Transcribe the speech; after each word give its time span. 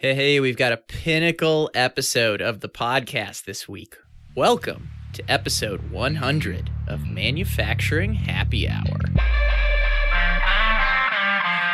Hey, 0.00 0.14
hey, 0.14 0.38
we've 0.38 0.56
got 0.56 0.70
a 0.70 0.76
pinnacle 0.76 1.72
episode 1.74 2.40
of 2.40 2.60
the 2.60 2.68
podcast 2.68 3.46
this 3.46 3.68
week. 3.68 3.96
Welcome 4.36 4.90
to 5.14 5.28
episode 5.28 5.90
100 5.90 6.70
of 6.86 7.04
Manufacturing 7.08 8.14
Happy 8.14 8.68
Hour. 8.68 9.00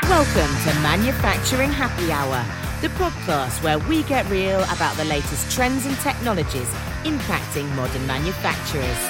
Welcome 0.05 0.57
to 0.65 0.81
Manufacturing 0.81 1.71
Happy 1.71 2.11
Hour, 2.11 2.43
the 2.81 2.89
podcast 2.97 3.63
where 3.63 3.79
we 3.81 4.05
get 4.05 4.27
real 4.31 4.63
about 4.73 4.97
the 4.97 5.05
latest 5.05 5.55
trends 5.55 5.85
and 5.85 5.95
technologies 5.99 6.71
impacting 7.05 7.69
modern 7.77 8.07
manufacturers. 8.07 9.01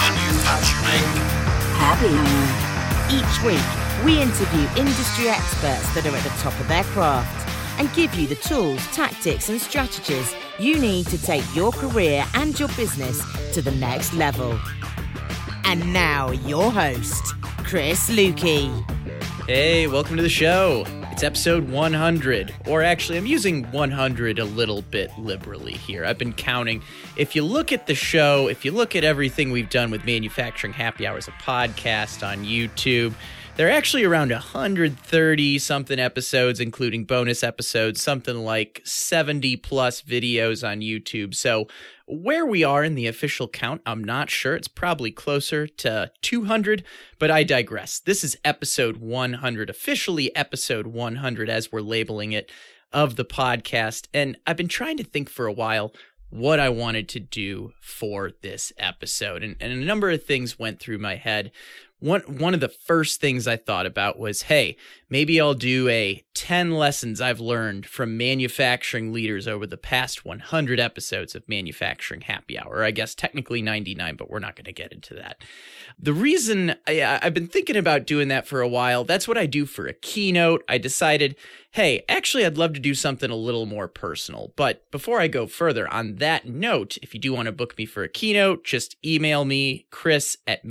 Manufacturing 0.00 1.04
Happy 1.76 2.08
Hour. 2.16 2.78
Each 3.12 3.44
week, 3.44 3.60
we 4.02 4.22
interview 4.22 4.66
industry 4.80 5.28
experts 5.28 5.92
that 5.92 6.06
are 6.06 6.16
at 6.16 6.24
the 6.24 6.30
top 6.40 6.58
of 6.58 6.68
their 6.68 6.84
craft 6.84 7.44
and 7.78 7.92
give 7.94 8.14
you 8.14 8.26
the 8.26 8.34
tools, 8.36 8.84
tactics, 8.88 9.48
and 9.48 9.60
strategies 9.60 10.34
you 10.58 10.78
need 10.78 11.06
to 11.06 11.22
take 11.22 11.44
your 11.54 11.70
career 11.70 12.24
and 12.34 12.58
your 12.58 12.68
business 12.70 13.22
to 13.54 13.62
the 13.62 13.70
next 13.72 14.12
level. 14.14 14.58
And 15.64 15.92
now, 15.92 16.30
your 16.30 16.72
host, 16.72 17.34
Chris 17.58 18.10
Luecke. 18.10 18.84
Hey, 19.46 19.86
welcome 19.86 20.16
to 20.16 20.22
the 20.22 20.28
show. 20.28 20.84
It's 21.12 21.22
episode 21.22 21.68
100, 21.68 22.54
or 22.66 22.82
actually, 22.82 23.18
I'm 23.18 23.26
using 23.26 23.64
100 23.72 24.38
a 24.38 24.44
little 24.44 24.82
bit 24.82 25.10
liberally 25.18 25.72
here. 25.72 26.04
I've 26.04 26.18
been 26.18 26.32
counting. 26.32 26.82
If 27.16 27.34
you 27.34 27.44
look 27.44 27.72
at 27.72 27.86
the 27.86 27.94
show, 27.94 28.48
if 28.48 28.64
you 28.64 28.72
look 28.72 28.94
at 28.94 29.04
everything 29.04 29.50
we've 29.50 29.70
done 29.70 29.90
with 29.90 30.04
Manufacturing 30.04 30.72
Happy 30.72 31.06
Hours, 31.06 31.26
a 31.26 31.32
podcast 31.32 32.26
on 32.26 32.44
YouTube, 32.44 33.14
there 33.58 33.66
are 33.66 33.72
actually 33.72 34.04
around 34.04 34.30
130 34.30 35.58
something 35.58 35.98
episodes, 35.98 36.60
including 36.60 37.02
bonus 37.02 37.42
episodes, 37.42 38.00
something 38.00 38.36
like 38.36 38.80
70 38.84 39.56
plus 39.56 40.00
videos 40.00 40.66
on 40.66 40.78
YouTube. 40.78 41.34
So, 41.34 41.66
where 42.06 42.46
we 42.46 42.62
are 42.62 42.84
in 42.84 42.94
the 42.94 43.08
official 43.08 43.48
count, 43.48 43.82
I'm 43.84 44.04
not 44.04 44.30
sure. 44.30 44.54
It's 44.54 44.68
probably 44.68 45.10
closer 45.10 45.66
to 45.66 46.12
200, 46.22 46.84
but 47.18 47.32
I 47.32 47.42
digress. 47.42 47.98
This 47.98 48.22
is 48.22 48.38
episode 48.44 48.98
100, 48.98 49.68
officially 49.68 50.34
episode 50.36 50.86
100 50.86 51.50
as 51.50 51.72
we're 51.72 51.80
labeling 51.80 52.30
it 52.30 52.52
of 52.92 53.16
the 53.16 53.24
podcast. 53.24 54.06
And 54.14 54.36
I've 54.46 54.56
been 54.56 54.68
trying 54.68 54.98
to 54.98 55.04
think 55.04 55.28
for 55.28 55.46
a 55.46 55.52
while 55.52 55.92
what 56.30 56.60
I 56.60 56.68
wanted 56.68 57.08
to 57.10 57.20
do 57.20 57.72
for 57.80 58.30
this 58.42 58.72
episode. 58.78 59.42
And, 59.42 59.56
and 59.60 59.72
a 59.72 59.84
number 59.84 60.10
of 60.10 60.24
things 60.24 60.58
went 60.58 60.78
through 60.78 60.98
my 60.98 61.16
head 61.16 61.50
one 62.00 62.20
one 62.22 62.54
of 62.54 62.60
the 62.60 62.68
first 62.68 63.20
things 63.20 63.48
I 63.48 63.56
thought 63.56 63.86
about 63.86 64.18
was, 64.18 64.42
hey, 64.42 64.76
maybe 65.10 65.40
I'll 65.40 65.54
do 65.54 65.88
a 65.88 66.22
10 66.34 66.72
lessons 66.72 67.20
I've 67.20 67.40
learned 67.40 67.86
from 67.86 68.16
manufacturing 68.16 69.12
leaders 69.12 69.48
over 69.48 69.66
the 69.66 69.76
past 69.76 70.24
100 70.24 70.78
episodes 70.78 71.34
of 71.34 71.48
Manufacturing 71.48 72.20
Happy 72.22 72.58
Hour. 72.58 72.84
I 72.84 72.90
guess 72.90 73.14
technically 73.14 73.62
99, 73.62 74.16
but 74.16 74.30
we're 74.30 74.38
not 74.38 74.54
going 74.54 74.66
to 74.66 74.72
get 74.72 74.92
into 74.92 75.14
that. 75.14 75.42
The 75.98 76.12
reason 76.12 76.76
I, 76.86 77.18
I've 77.22 77.34
been 77.34 77.48
thinking 77.48 77.76
about 77.76 78.06
doing 78.06 78.28
that 78.28 78.46
for 78.46 78.60
a 78.60 78.68
while, 78.68 79.04
that's 79.04 79.26
what 79.26 79.38
I 79.38 79.46
do 79.46 79.66
for 79.66 79.86
a 79.86 79.92
keynote. 79.92 80.62
I 80.68 80.78
decided, 80.78 81.34
hey, 81.72 82.04
actually, 82.08 82.46
I'd 82.46 82.58
love 82.58 82.72
to 82.74 82.80
do 82.80 82.94
something 82.94 83.30
a 83.30 83.36
little 83.36 83.66
more 83.66 83.88
personal. 83.88 84.52
But 84.56 84.88
before 84.90 85.20
I 85.20 85.28
go 85.28 85.46
further, 85.46 85.92
on 85.92 86.16
that 86.16 86.46
note, 86.46 86.98
if 87.02 87.14
you 87.14 87.20
do 87.20 87.32
want 87.32 87.46
to 87.46 87.52
book 87.52 87.76
me 87.76 87.86
for 87.86 88.04
a 88.04 88.08
keynote, 88.08 88.64
just 88.64 88.96
email 89.04 89.44
me, 89.44 89.86
chris 89.90 90.36
at 90.46 90.64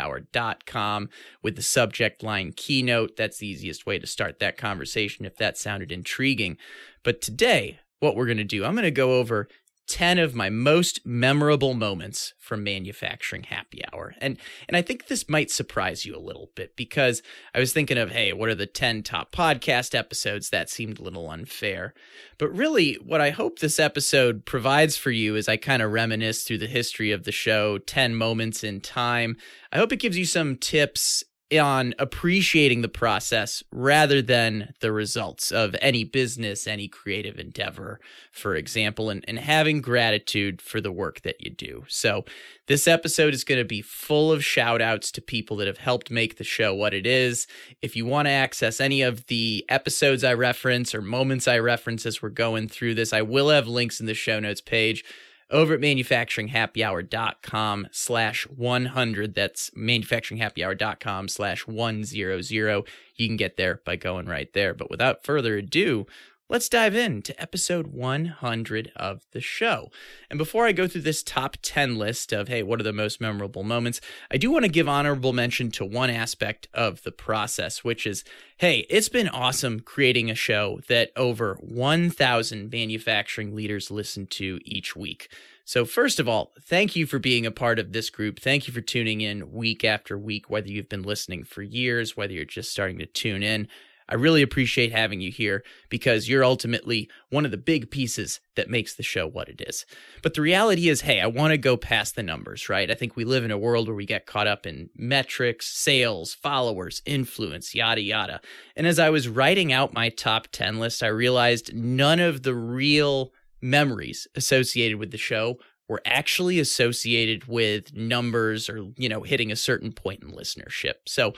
manufacturinghappyhour.com 0.00 1.08
with 1.42 1.56
the 1.56 1.62
subject 1.62 2.22
line 2.22 2.52
keynote. 2.54 3.16
That's 3.16 3.38
the 3.38 3.48
easiest 3.48 3.86
way 3.86 3.98
to 3.98 4.06
start 4.06 4.38
that 4.38 4.56
conversation 4.56 5.24
if 5.24 5.36
that 5.36 5.58
sounded 5.58 5.92
intriguing. 5.92 6.56
But 7.02 7.20
today, 7.20 7.80
what 8.00 8.16
we're 8.16 8.26
going 8.26 8.38
to 8.38 8.44
do, 8.44 8.64
I'm 8.64 8.74
going 8.74 8.84
to 8.84 8.90
go 8.90 9.18
over 9.18 9.48
10 9.90 10.20
of 10.20 10.36
my 10.36 10.48
most 10.48 11.04
memorable 11.04 11.74
moments 11.74 12.32
from 12.38 12.62
manufacturing 12.62 13.42
happy 13.42 13.82
hour. 13.92 14.14
And 14.20 14.38
and 14.68 14.76
I 14.76 14.82
think 14.82 15.08
this 15.08 15.28
might 15.28 15.50
surprise 15.50 16.06
you 16.06 16.16
a 16.16 16.18
little 16.18 16.50
bit 16.54 16.76
because 16.76 17.22
I 17.52 17.58
was 17.58 17.72
thinking 17.72 17.98
of, 17.98 18.12
hey, 18.12 18.32
what 18.32 18.48
are 18.48 18.54
the 18.54 18.66
10 18.66 19.02
top 19.02 19.32
podcast 19.32 19.94
episodes? 19.94 20.50
That 20.50 20.70
seemed 20.70 21.00
a 21.00 21.02
little 21.02 21.28
unfair. 21.28 21.92
But 22.38 22.54
really 22.54 22.94
what 22.94 23.20
I 23.20 23.30
hope 23.30 23.58
this 23.58 23.80
episode 23.80 24.44
provides 24.44 24.96
for 24.96 25.10
you 25.10 25.34
is 25.34 25.48
I 25.48 25.56
kind 25.56 25.82
of 25.82 25.90
reminisce 25.90 26.44
through 26.44 26.58
the 26.58 26.66
history 26.68 27.10
of 27.10 27.24
the 27.24 27.32
show, 27.32 27.78
10 27.78 28.14
moments 28.14 28.62
in 28.62 28.80
time. 28.80 29.36
I 29.72 29.78
hope 29.78 29.92
it 29.92 29.96
gives 29.96 30.16
you 30.16 30.24
some 30.24 30.56
tips 30.56 31.24
on 31.58 31.94
appreciating 31.98 32.82
the 32.82 32.88
process 32.88 33.62
rather 33.72 34.22
than 34.22 34.74
the 34.80 34.92
results 34.92 35.50
of 35.50 35.74
any 35.80 36.04
business, 36.04 36.66
any 36.66 36.86
creative 36.86 37.38
endeavor, 37.38 38.00
for 38.30 38.54
example, 38.54 39.10
and, 39.10 39.24
and 39.26 39.38
having 39.38 39.80
gratitude 39.80 40.60
for 40.62 40.80
the 40.80 40.92
work 40.92 41.22
that 41.22 41.40
you 41.40 41.50
do. 41.50 41.84
So, 41.88 42.24
this 42.66 42.86
episode 42.86 43.34
is 43.34 43.42
going 43.42 43.58
to 43.58 43.64
be 43.64 43.82
full 43.82 44.30
of 44.30 44.44
shout 44.44 44.80
outs 44.80 45.10
to 45.12 45.20
people 45.20 45.56
that 45.56 45.66
have 45.66 45.78
helped 45.78 46.08
make 46.08 46.36
the 46.36 46.44
show 46.44 46.72
what 46.72 46.94
it 46.94 47.04
is. 47.04 47.48
If 47.82 47.96
you 47.96 48.06
want 48.06 48.26
to 48.26 48.32
access 48.32 48.80
any 48.80 49.02
of 49.02 49.26
the 49.26 49.64
episodes 49.68 50.22
I 50.22 50.34
reference 50.34 50.94
or 50.94 51.02
moments 51.02 51.48
I 51.48 51.58
reference 51.58 52.06
as 52.06 52.22
we're 52.22 52.28
going 52.28 52.68
through 52.68 52.94
this, 52.94 53.12
I 53.12 53.22
will 53.22 53.48
have 53.48 53.66
links 53.66 53.98
in 53.98 54.06
the 54.06 54.14
show 54.14 54.38
notes 54.38 54.60
page 54.60 55.04
over 55.50 55.74
at 55.74 55.80
manufacturinghappyhour.com 55.80 57.88
slash 57.90 58.46
100. 58.48 59.34
That's 59.34 59.70
manufacturinghappyhour.com 59.70 61.28
slash 61.28 61.66
100. 61.66 62.86
You 63.16 63.26
can 63.26 63.36
get 63.36 63.56
there 63.56 63.80
by 63.84 63.96
going 63.96 64.26
right 64.26 64.52
there. 64.52 64.74
But 64.74 64.90
without 64.90 65.24
further 65.24 65.58
ado, 65.58 66.06
let's 66.50 66.68
dive 66.68 66.96
into 66.96 67.40
episode 67.40 67.86
100 67.86 68.92
of 68.96 69.24
the 69.30 69.40
show. 69.40 69.88
And 70.28 70.36
before 70.36 70.66
I 70.66 70.72
go 70.72 70.88
through 70.88 71.02
this 71.02 71.22
top 71.22 71.56
10 71.62 71.96
list 71.96 72.32
of, 72.32 72.48
hey, 72.48 72.64
what 72.64 72.80
are 72.80 72.84
the 72.84 72.92
most 72.92 73.20
memorable 73.20 73.62
moments, 73.62 74.00
I 74.32 74.36
do 74.36 74.50
want 74.50 74.64
to 74.64 74.70
give 74.70 74.88
honorable 74.88 75.32
mention 75.32 75.70
to 75.70 75.84
one 75.84 76.10
aspect 76.10 76.66
of 76.74 77.04
the 77.04 77.12
process, 77.12 77.84
which 77.84 78.04
is, 78.04 78.24
hey, 78.58 78.84
it's 78.90 79.08
been 79.08 79.28
awesome 79.28 79.78
creating 79.78 80.28
a 80.28 80.34
show 80.34 80.80
that 80.88 81.12
over 81.14 81.56
1,000 81.60 82.70
manufacturing 82.70 83.54
leaders 83.54 83.92
listen 83.92 84.26
to 84.26 84.58
each 84.64 84.96
week. 84.96 85.32
So, 85.64 85.84
first 85.84 86.18
of 86.18 86.28
all, 86.28 86.52
thank 86.60 86.96
you 86.96 87.06
for 87.06 87.20
being 87.20 87.46
a 87.46 87.52
part 87.52 87.78
of 87.78 87.92
this 87.92 88.10
group. 88.10 88.40
Thank 88.40 88.66
you 88.66 88.74
for 88.74 88.80
tuning 88.80 89.20
in 89.20 89.52
week 89.52 89.84
after 89.84 90.18
week, 90.18 90.50
whether 90.50 90.66
you've 90.66 90.88
been 90.88 91.04
listening 91.04 91.44
for 91.44 91.62
years, 91.62 92.16
whether 92.16 92.32
you're 92.32 92.44
just 92.44 92.72
starting 92.72 92.98
to 92.98 93.06
tune 93.06 93.44
in. 93.44 93.68
I 94.10 94.14
really 94.16 94.42
appreciate 94.42 94.92
having 94.92 95.20
you 95.20 95.30
here 95.30 95.62
because 95.88 96.28
you're 96.28 96.44
ultimately 96.44 97.08
one 97.30 97.44
of 97.44 97.50
the 97.50 97.56
big 97.56 97.90
pieces 97.90 98.40
that 98.56 98.68
makes 98.68 98.94
the 98.94 99.02
show 99.02 99.26
what 99.26 99.48
it 99.48 99.62
is. 99.66 99.86
But 100.22 100.34
the 100.34 100.42
reality 100.42 100.88
is, 100.88 101.02
hey, 101.02 101.20
I 101.20 101.26
want 101.26 101.52
to 101.52 101.58
go 101.58 101.76
past 101.76 102.16
the 102.16 102.22
numbers, 102.22 102.68
right? 102.68 102.90
I 102.90 102.94
think 102.94 103.16
we 103.16 103.24
live 103.24 103.44
in 103.44 103.50
a 103.50 103.58
world 103.58 103.86
where 103.86 103.96
we 103.96 104.06
get 104.06 104.26
caught 104.26 104.46
up 104.46 104.66
in 104.66 104.90
metrics, 104.96 105.68
sales, 105.68 106.34
followers, 106.34 107.02
influence, 107.06 107.74
yada, 107.74 108.00
yada. 108.00 108.40
And 108.74 108.86
as 108.86 108.98
I 108.98 109.10
was 109.10 109.28
writing 109.28 109.72
out 109.72 109.94
my 109.94 110.08
top 110.08 110.48
10 110.50 110.80
list, 110.80 111.02
I 111.02 111.08
realized 111.08 111.74
none 111.74 112.18
of 112.18 112.42
the 112.42 112.54
real 112.54 113.32
memories 113.62 114.26
associated 114.34 114.98
with 114.98 115.10
the 115.10 115.18
show 115.18 115.58
were 115.90 116.00
actually 116.04 116.60
associated 116.60 117.46
with 117.46 117.92
numbers 117.96 118.68
or 118.68 118.86
you 118.96 119.08
know 119.08 119.22
hitting 119.22 119.50
a 119.50 119.56
certain 119.56 119.92
point 119.92 120.22
in 120.22 120.30
listenership 120.30 120.94
so 121.04 121.32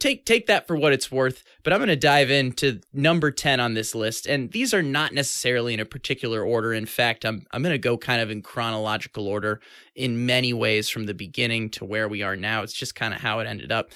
take 0.00 0.26
take 0.26 0.46
that 0.46 0.66
for 0.66 0.76
what 0.76 0.92
it's 0.92 1.10
worth 1.10 1.44
but 1.62 1.72
i'm 1.72 1.78
going 1.78 1.88
to 1.88 1.96
dive 1.96 2.30
into 2.30 2.80
number 2.92 3.30
10 3.30 3.60
on 3.60 3.74
this 3.74 3.94
list 3.94 4.26
and 4.26 4.50
these 4.52 4.74
are 4.74 4.82
not 4.82 5.12
necessarily 5.12 5.74
in 5.74 5.80
a 5.80 5.84
particular 5.84 6.42
order. 6.42 6.72
In 6.72 6.86
fact 6.86 7.24
i'm 7.24 7.46
i'm 7.52 7.62
going 7.62 7.72
to 7.74 7.78
go 7.78 7.96
kind 7.96 8.20
of 8.20 8.30
in 8.30 8.42
chronological 8.42 9.26
order 9.26 9.60
in 9.94 10.26
many 10.26 10.52
ways 10.52 10.88
from 10.88 11.06
the 11.06 11.14
beginning 11.14 11.70
to 11.70 11.84
where 11.84 12.08
we 12.08 12.22
are 12.22 12.36
now. 12.36 12.62
It's 12.62 12.72
just 12.72 12.94
kind 12.94 13.14
of 13.14 13.20
how 13.20 13.40
it 13.40 13.46
ended 13.46 13.72
up. 13.72 13.90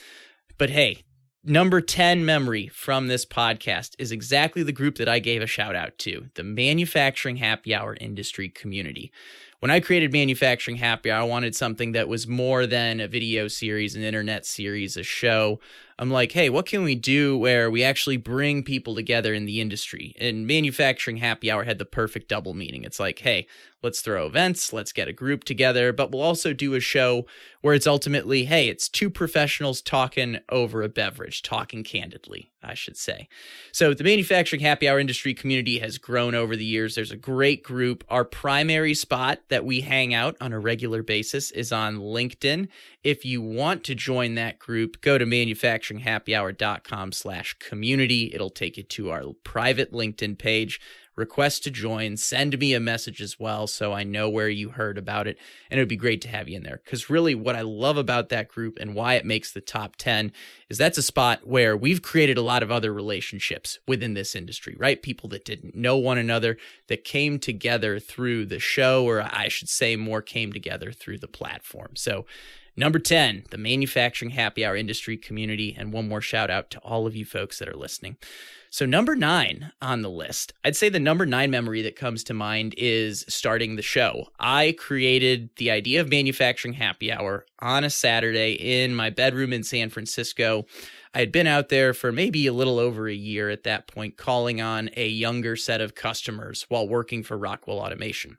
But 0.58 0.70
hey 0.70 1.04
Number 1.44 1.80
10 1.80 2.24
memory 2.24 2.68
from 2.68 3.08
this 3.08 3.26
podcast 3.26 3.96
is 3.98 4.12
exactly 4.12 4.62
the 4.62 4.70
group 4.70 4.98
that 4.98 5.08
I 5.08 5.18
gave 5.18 5.42
a 5.42 5.46
shout 5.48 5.74
out 5.74 5.98
to 5.98 6.28
the 6.36 6.44
manufacturing 6.44 7.38
happy 7.38 7.74
hour 7.74 7.96
industry 8.00 8.48
community. 8.48 9.10
When 9.62 9.70
I 9.70 9.78
created 9.78 10.12
Manufacturing 10.12 10.78
Happy 10.78 11.12
I 11.12 11.22
wanted 11.22 11.54
something 11.54 11.92
that 11.92 12.08
was 12.08 12.26
more 12.26 12.66
than 12.66 12.98
a 12.98 13.06
video 13.06 13.46
series, 13.46 13.94
an 13.94 14.02
internet 14.02 14.44
series, 14.44 14.96
a 14.96 15.04
show. 15.04 15.60
I'm 15.98 16.10
like, 16.10 16.32
hey, 16.32 16.50
what 16.50 16.66
can 16.66 16.82
we 16.82 16.94
do 16.94 17.36
where 17.36 17.70
we 17.70 17.82
actually 17.84 18.16
bring 18.16 18.62
people 18.62 18.94
together 18.94 19.34
in 19.34 19.44
the 19.44 19.60
industry? 19.60 20.14
And 20.18 20.46
Manufacturing 20.46 21.18
Happy 21.18 21.50
Hour 21.50 21.64
had 21.64 21.78
the 21.78 21.84
perfect 21.84 22.28
double 22.28 22.54
meaning. 22.54 22.84
It's 22.84 23.00
like, 23.00 23.20
hey, 23.20 23.46
let's 23.82 24.00
throw 24.00 24.26
events, 24.26 24.72
let's 24.72 24.92
get 24.92 25.08
a 25.08 25.12
group 25.12 25.44
together, 25.44 25.92
but 25.92 26.12
we'll 26.12 26.22
also 26.22 26.52
do 26.52 26.74
a 26.74 26.80
show 26.80 27.26
where 27.60 27.74
it's 27.74 27.86
ultimately, 27.86 28.44
hey, 28.44 28.68
it's 28.68 28.88
two 28.88 29.10
professionals 29.10 29.82
talking 29.82 30.38
over 30.48 30.82
a 30.82 30.88
beverage, 30.88 31.42
talking 31.42 31.82
candidly, 31.82 32.52
I 32.62 32.74
should 32.74 32.96
say. 32.96 33.28
So 33.72 33.92
the 33.92 34.04
Manufacturing 34.04 34.62
Happy 34.62 34.88
Hour 34.88 35.00
industry 35.00 35.34
community 35.34 35.80
has 35.80 35.98
grown 35.98 36.34
over 36.34 36.54
the 36.54 36.64
years. 36.64 36.94
There's 36.94 37.10
a 37.10 37.16
great 37.16 37.62
group. 37.62 38.04
Our 38.08 38.24
primary 38.24 38.94
spot 38.94 39.40
that 39.48 39.64
we 39.64 39.80
hang 39.80 40.14
out 40.14 40.36
on 40.40 40.52
a 40.52 40.60
regular 40.60 41.02
basis 41.02 41.50
is 41.50 41.72
on 41.72 41.98
LinkedIn. 41.98 42.68
If 43.02 43.24
you 43.24 43.42
want 43.42 43.82
to 43.84 43.94
join 43.94 44.34
that 44.36 44.58
group, 44.58 45.00
go 45.00 45.18
to 45.18 45.26
manufacturinghappyhour.com 45.82 47.12
slash 47.12 47.54
community. 47.58 48.30
It'll 48.32 48.50
take 48.50 48.76
you 48.76 48.82
to 48.84 49.10
our 49.10 49.24
private 49.44 49.92
LinkedIn 49.92 50.38
page 50.38 50.80
request 51.14 51.62
to 51.62 51.70
join, 51.70 52.16
send 52.16 52.58
me 52.58 52.72
a 52.72 52.80
message 52.80 53.20
as 53.20 53.38
well 53.38 53.66
so 53.66 53.92
I 53.92 54.02
know 54.02 54.30
where 54.30 54.48
you 54.48 54.70
heard 54.70 54.96
about 54.96 55.26
it. 55.26 55.38
And 55.70 55.78
it 55.78 55.82
would 55.82 55.88
be 55.88 55.96
great 55.96 56.22
to 56.22 56.28
have 56.28 56.48
you 56.48 56.56
in 56.56 56.62
there. 56.62 56.80
Because 56.82 57.10
really, 57.10 57.34
what 57.34 57.56
I 57.56 57.60
love 57.60 57.96
about 57.96 58.30
that 58.30 58.48
group 58.48 58.78
and 58.80 58.94
why 58.94 59.14
it 59.14 59.26
makes 59.26 59.52
the 59.52 59.60
top 59.60 59.96
10 59.96 60.32
is 60.70 60.78
that's 60.78 60.98
a 60.98 61.02
spot 61.02 61.46
where 61.46 61.76
we've 61.76 62.02
created 62.02 62.38
a 62.38 62.42
lot 62.42 62.62
of 62.62 62.70
other 62.70 62.92
relationships 62.92 63.78
within 63.86 64.14
this 64.14 64.34
industry, 64.34 64.74
right? 64.78 65.02
People 65.02 65.28
that 65.30 65.44
didn't 65.44 65.74
know 65.74 65.96
one 65.98 66.18
another 66.18 66.56
that 66.88 67.04
came 67.04 67.38
together 67.38 67.98
through 67.98 68.46
the 68.46 68.58
show, 68.58 69.04
or 69.04 69.20
I 69.22 69.48
should 69.48 69.68
say, 69.68 69.96
more 69.96 70.22
came 70.22 70.52
together 70.52 70.92
through 70.92 71.18
the 71.18 71.28
platform. 71.28 71.94
So, 71.94 72.24
Number 72.74 72.98
10, 72.98 73.44
the 73.50 73.58
manufacturing 73.58 74.30
happy 74.30 74.64
hour 74.64 74.74
industry 74.74 75.18
community. 75.18 75.76
And 75.78 75.92
one 75.92 76.08
more 76.08 76.22
shout 76.22 76.50
out 76.50 76.70
to 76.70 76.78
all 76.78 77.06
of 77.06 77.14
you 77.14 77.26
folks 77.26 77.58
that 77.58 77.68
are 77.68 77.76
listening. 77.76 78.16
So, 78.70 78.86
number 78.86 79.14
nine 79.14 79.72
on 79.82 80.00
the 80.00 80.08
list, 80.08 80.54
I'd 80.64 80.76
say 80.76 80.88
the 80.88 80.98
number 80.98 81.26
nine 81.26 81.50
memory 81.50 81.82
that 81.82 81.96
comes 81.96 82.24
to 82.24 82.34
mind 82.34 82.74
is 82.78 83.26
starting 83.28 83.76
the 83.76 83.82
show. 83.82 84.28
I 84.40 84.74
created 84.78 85.50
the 85.56 85.70
idea 85.70 86.00
of 86.00 86.08
manufacturing 86.08 86.72
happy 86.72 87.12
hour 87.12 87.44
on 87.58 87.84
a 87.84 87.90
Saturday 87.90 88.52
in 88.52 88.94
my 88.94 89.10
bedroom 89.10 89.52
in 89.52 89.62
San 89.64 89.90
Francisco. 89.90 90.64
I 91.12 91.18
had 91.18 91.30
been 91.30 91.46
out 91.46 91.68
there 91.68 91.92
for 91.92 92.10
maybe 92.10 92.46
a 92.46 92.54
little 92.54 92.78
over 92.78 93.06
a 93.06 93.14
year 93.14 93.50
at 93.50 93.64
that 93.64 93.86
point, 93.86 94.16
calling 94.16 94.62
on 94.62 94.88
a 94.96 95.06
younger 95.06 95.56
set 95.56 95.82
of 95.82 95.94
customers 95.94 96.64
while 96.70 96.88
working 96.88 97.22
for 97.22 97.36
Rockwell 97.36 97.80
Automation 97.80 98.38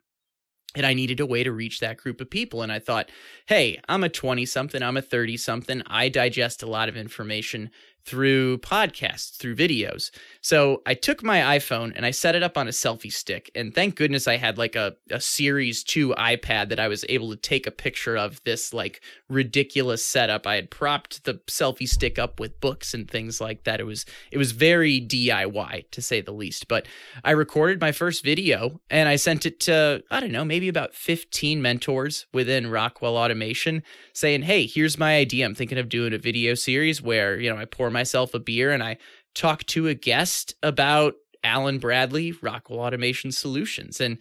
and 0.74 0.84
I 0.84 0.94
needed 0.94 1.20
a 1.20 1.26
way 1.26 1.44
to 1.44 1.52
reach 1.52 1.80
that 1.80 1.96
group 1.96 2.20
of 2.20 2.30
people. 2.30 2.62
And 2.62 2.72
I 2.72 2.78
thought, 2.78 3.10
hey, 3.46 3.80
I'm 3.88 4.04
a 4.04 4.08
20 4.08 4.44
something, 4.46 4.82
I'm 4.82 4.96
a 4.96 5.02
30 5.02 5.36
something. 5.36 5.82
I 5.86 6.08
digest 6.08 6.62
a 6.62 6.66
lot 6.66 6.88
of 6.88 6.96
information 6.96 7.70
through 8.04 8.58
podcasts, 8.58 9.36
through 9.36 9.56
videos. 9.56 10.10
So 10.40 10.82
I 10.84 10.94
took 10.94 11.22
my 11.22 11.58
iPhone 11.58 11.92
and 11.96 12.04
I 12.04 12.10
set 12.10 12.34
it 12.34 12.42
up 12.42 12.58
on 12.58 12.68
a 12.68 12.70
selfie 12.70 13.12
stick. 13.12 13.50
And 13.54 13.74
thank 13.74 13.96
goodness 13.96 14.28
I 14.28 14.36
had 14.36 14.58
like 14.58 14.76
a, 14.76 14.96
a 15.10 15.20
Series 15.20 15.82
2 15.82 16.10
iPad 16.18 16.68
that 16.68 16.80
I 16.80 16.88
was 16.88 17.04
able 17.08 17.30
to 17.30 17.36
take 17.36 17.66
a 17.66 17.70
picture 17.70 18.16
of 18.16 18.42
this 18.44 18.74
like 18.74 19.00
ridiculous 19.28 20.04
setup. 20.04 20.46
I 20.46 20.56
had 20.56 20.70
propped 20.70 21.24
the 21.24 21.34
selfie 21.46 21.88
stick 21.88 22.18
up 22.18 22.38
with 22.38 22.60
books 22.60 22.92
and 22.92 23.10
things 23.10 23.40
like 23.40 23.64
that. 23.64 23.80
It 23.80 23.84
was 23.84 24.04
it 24.30 24.38
was 24.38 24.52
very 24.52 25.00
DIY 25.00 25.90
to 25.90 26.02
say 26.02 26.20
the 26.20 26.32
least. 26.32 26.68
But 26.68 26.86
I 27.24 27.30
recorded 27.30 27.80
my 27.80 27.92
first 27.92 28.22
video 28.22 28.80
and 28.90 29.08
I 29.08 29.16
sent 29.16 29.46
it 29.46 29.60
to, 29.60 30.02
I 30.10 30.20
don't 30.20 30.32
know, 30.32 30.44
maybe 30.44 30.68
about 30.68 30.94
15 30.94 31.62
mentors 31.62 32.26
within 32.34 32.70
Rockwell 32.70 33.16
Automation 33.16 33.82
saying, 34.12 34.42
Hey, 34.42 34.66
here's 34.66 34.98
my 34.98 35.16
idea. 35.16 35.46
I'm 35.46 35.54
thinking 35.54 35.78
of 35.78 35.88
doing 35.88 36.12
a 36.12 36.18
video 36.18 36.54
series 36.54 37.00
where, 37.00 37.38
you 37.38 37.48
know, 37.48 37.56
I 37.56 37.64
pour 37.64 37.90
myself 37.94 38.34
a 38.34 38.38
beer 38.38 38.70
and 38.70 38.82
I 38.82 38.98
talk 39.34 39.64
to 39.64 39.88
a 39.88 39.94
guest 39.94 40.54
about 40.62 41.14
Allen-Bradley, 41.42 42.32
Rockwell 42.42 42.80
Automation 42.80 43.32
Solutions. 43.32 44.00
And 44.00 44.18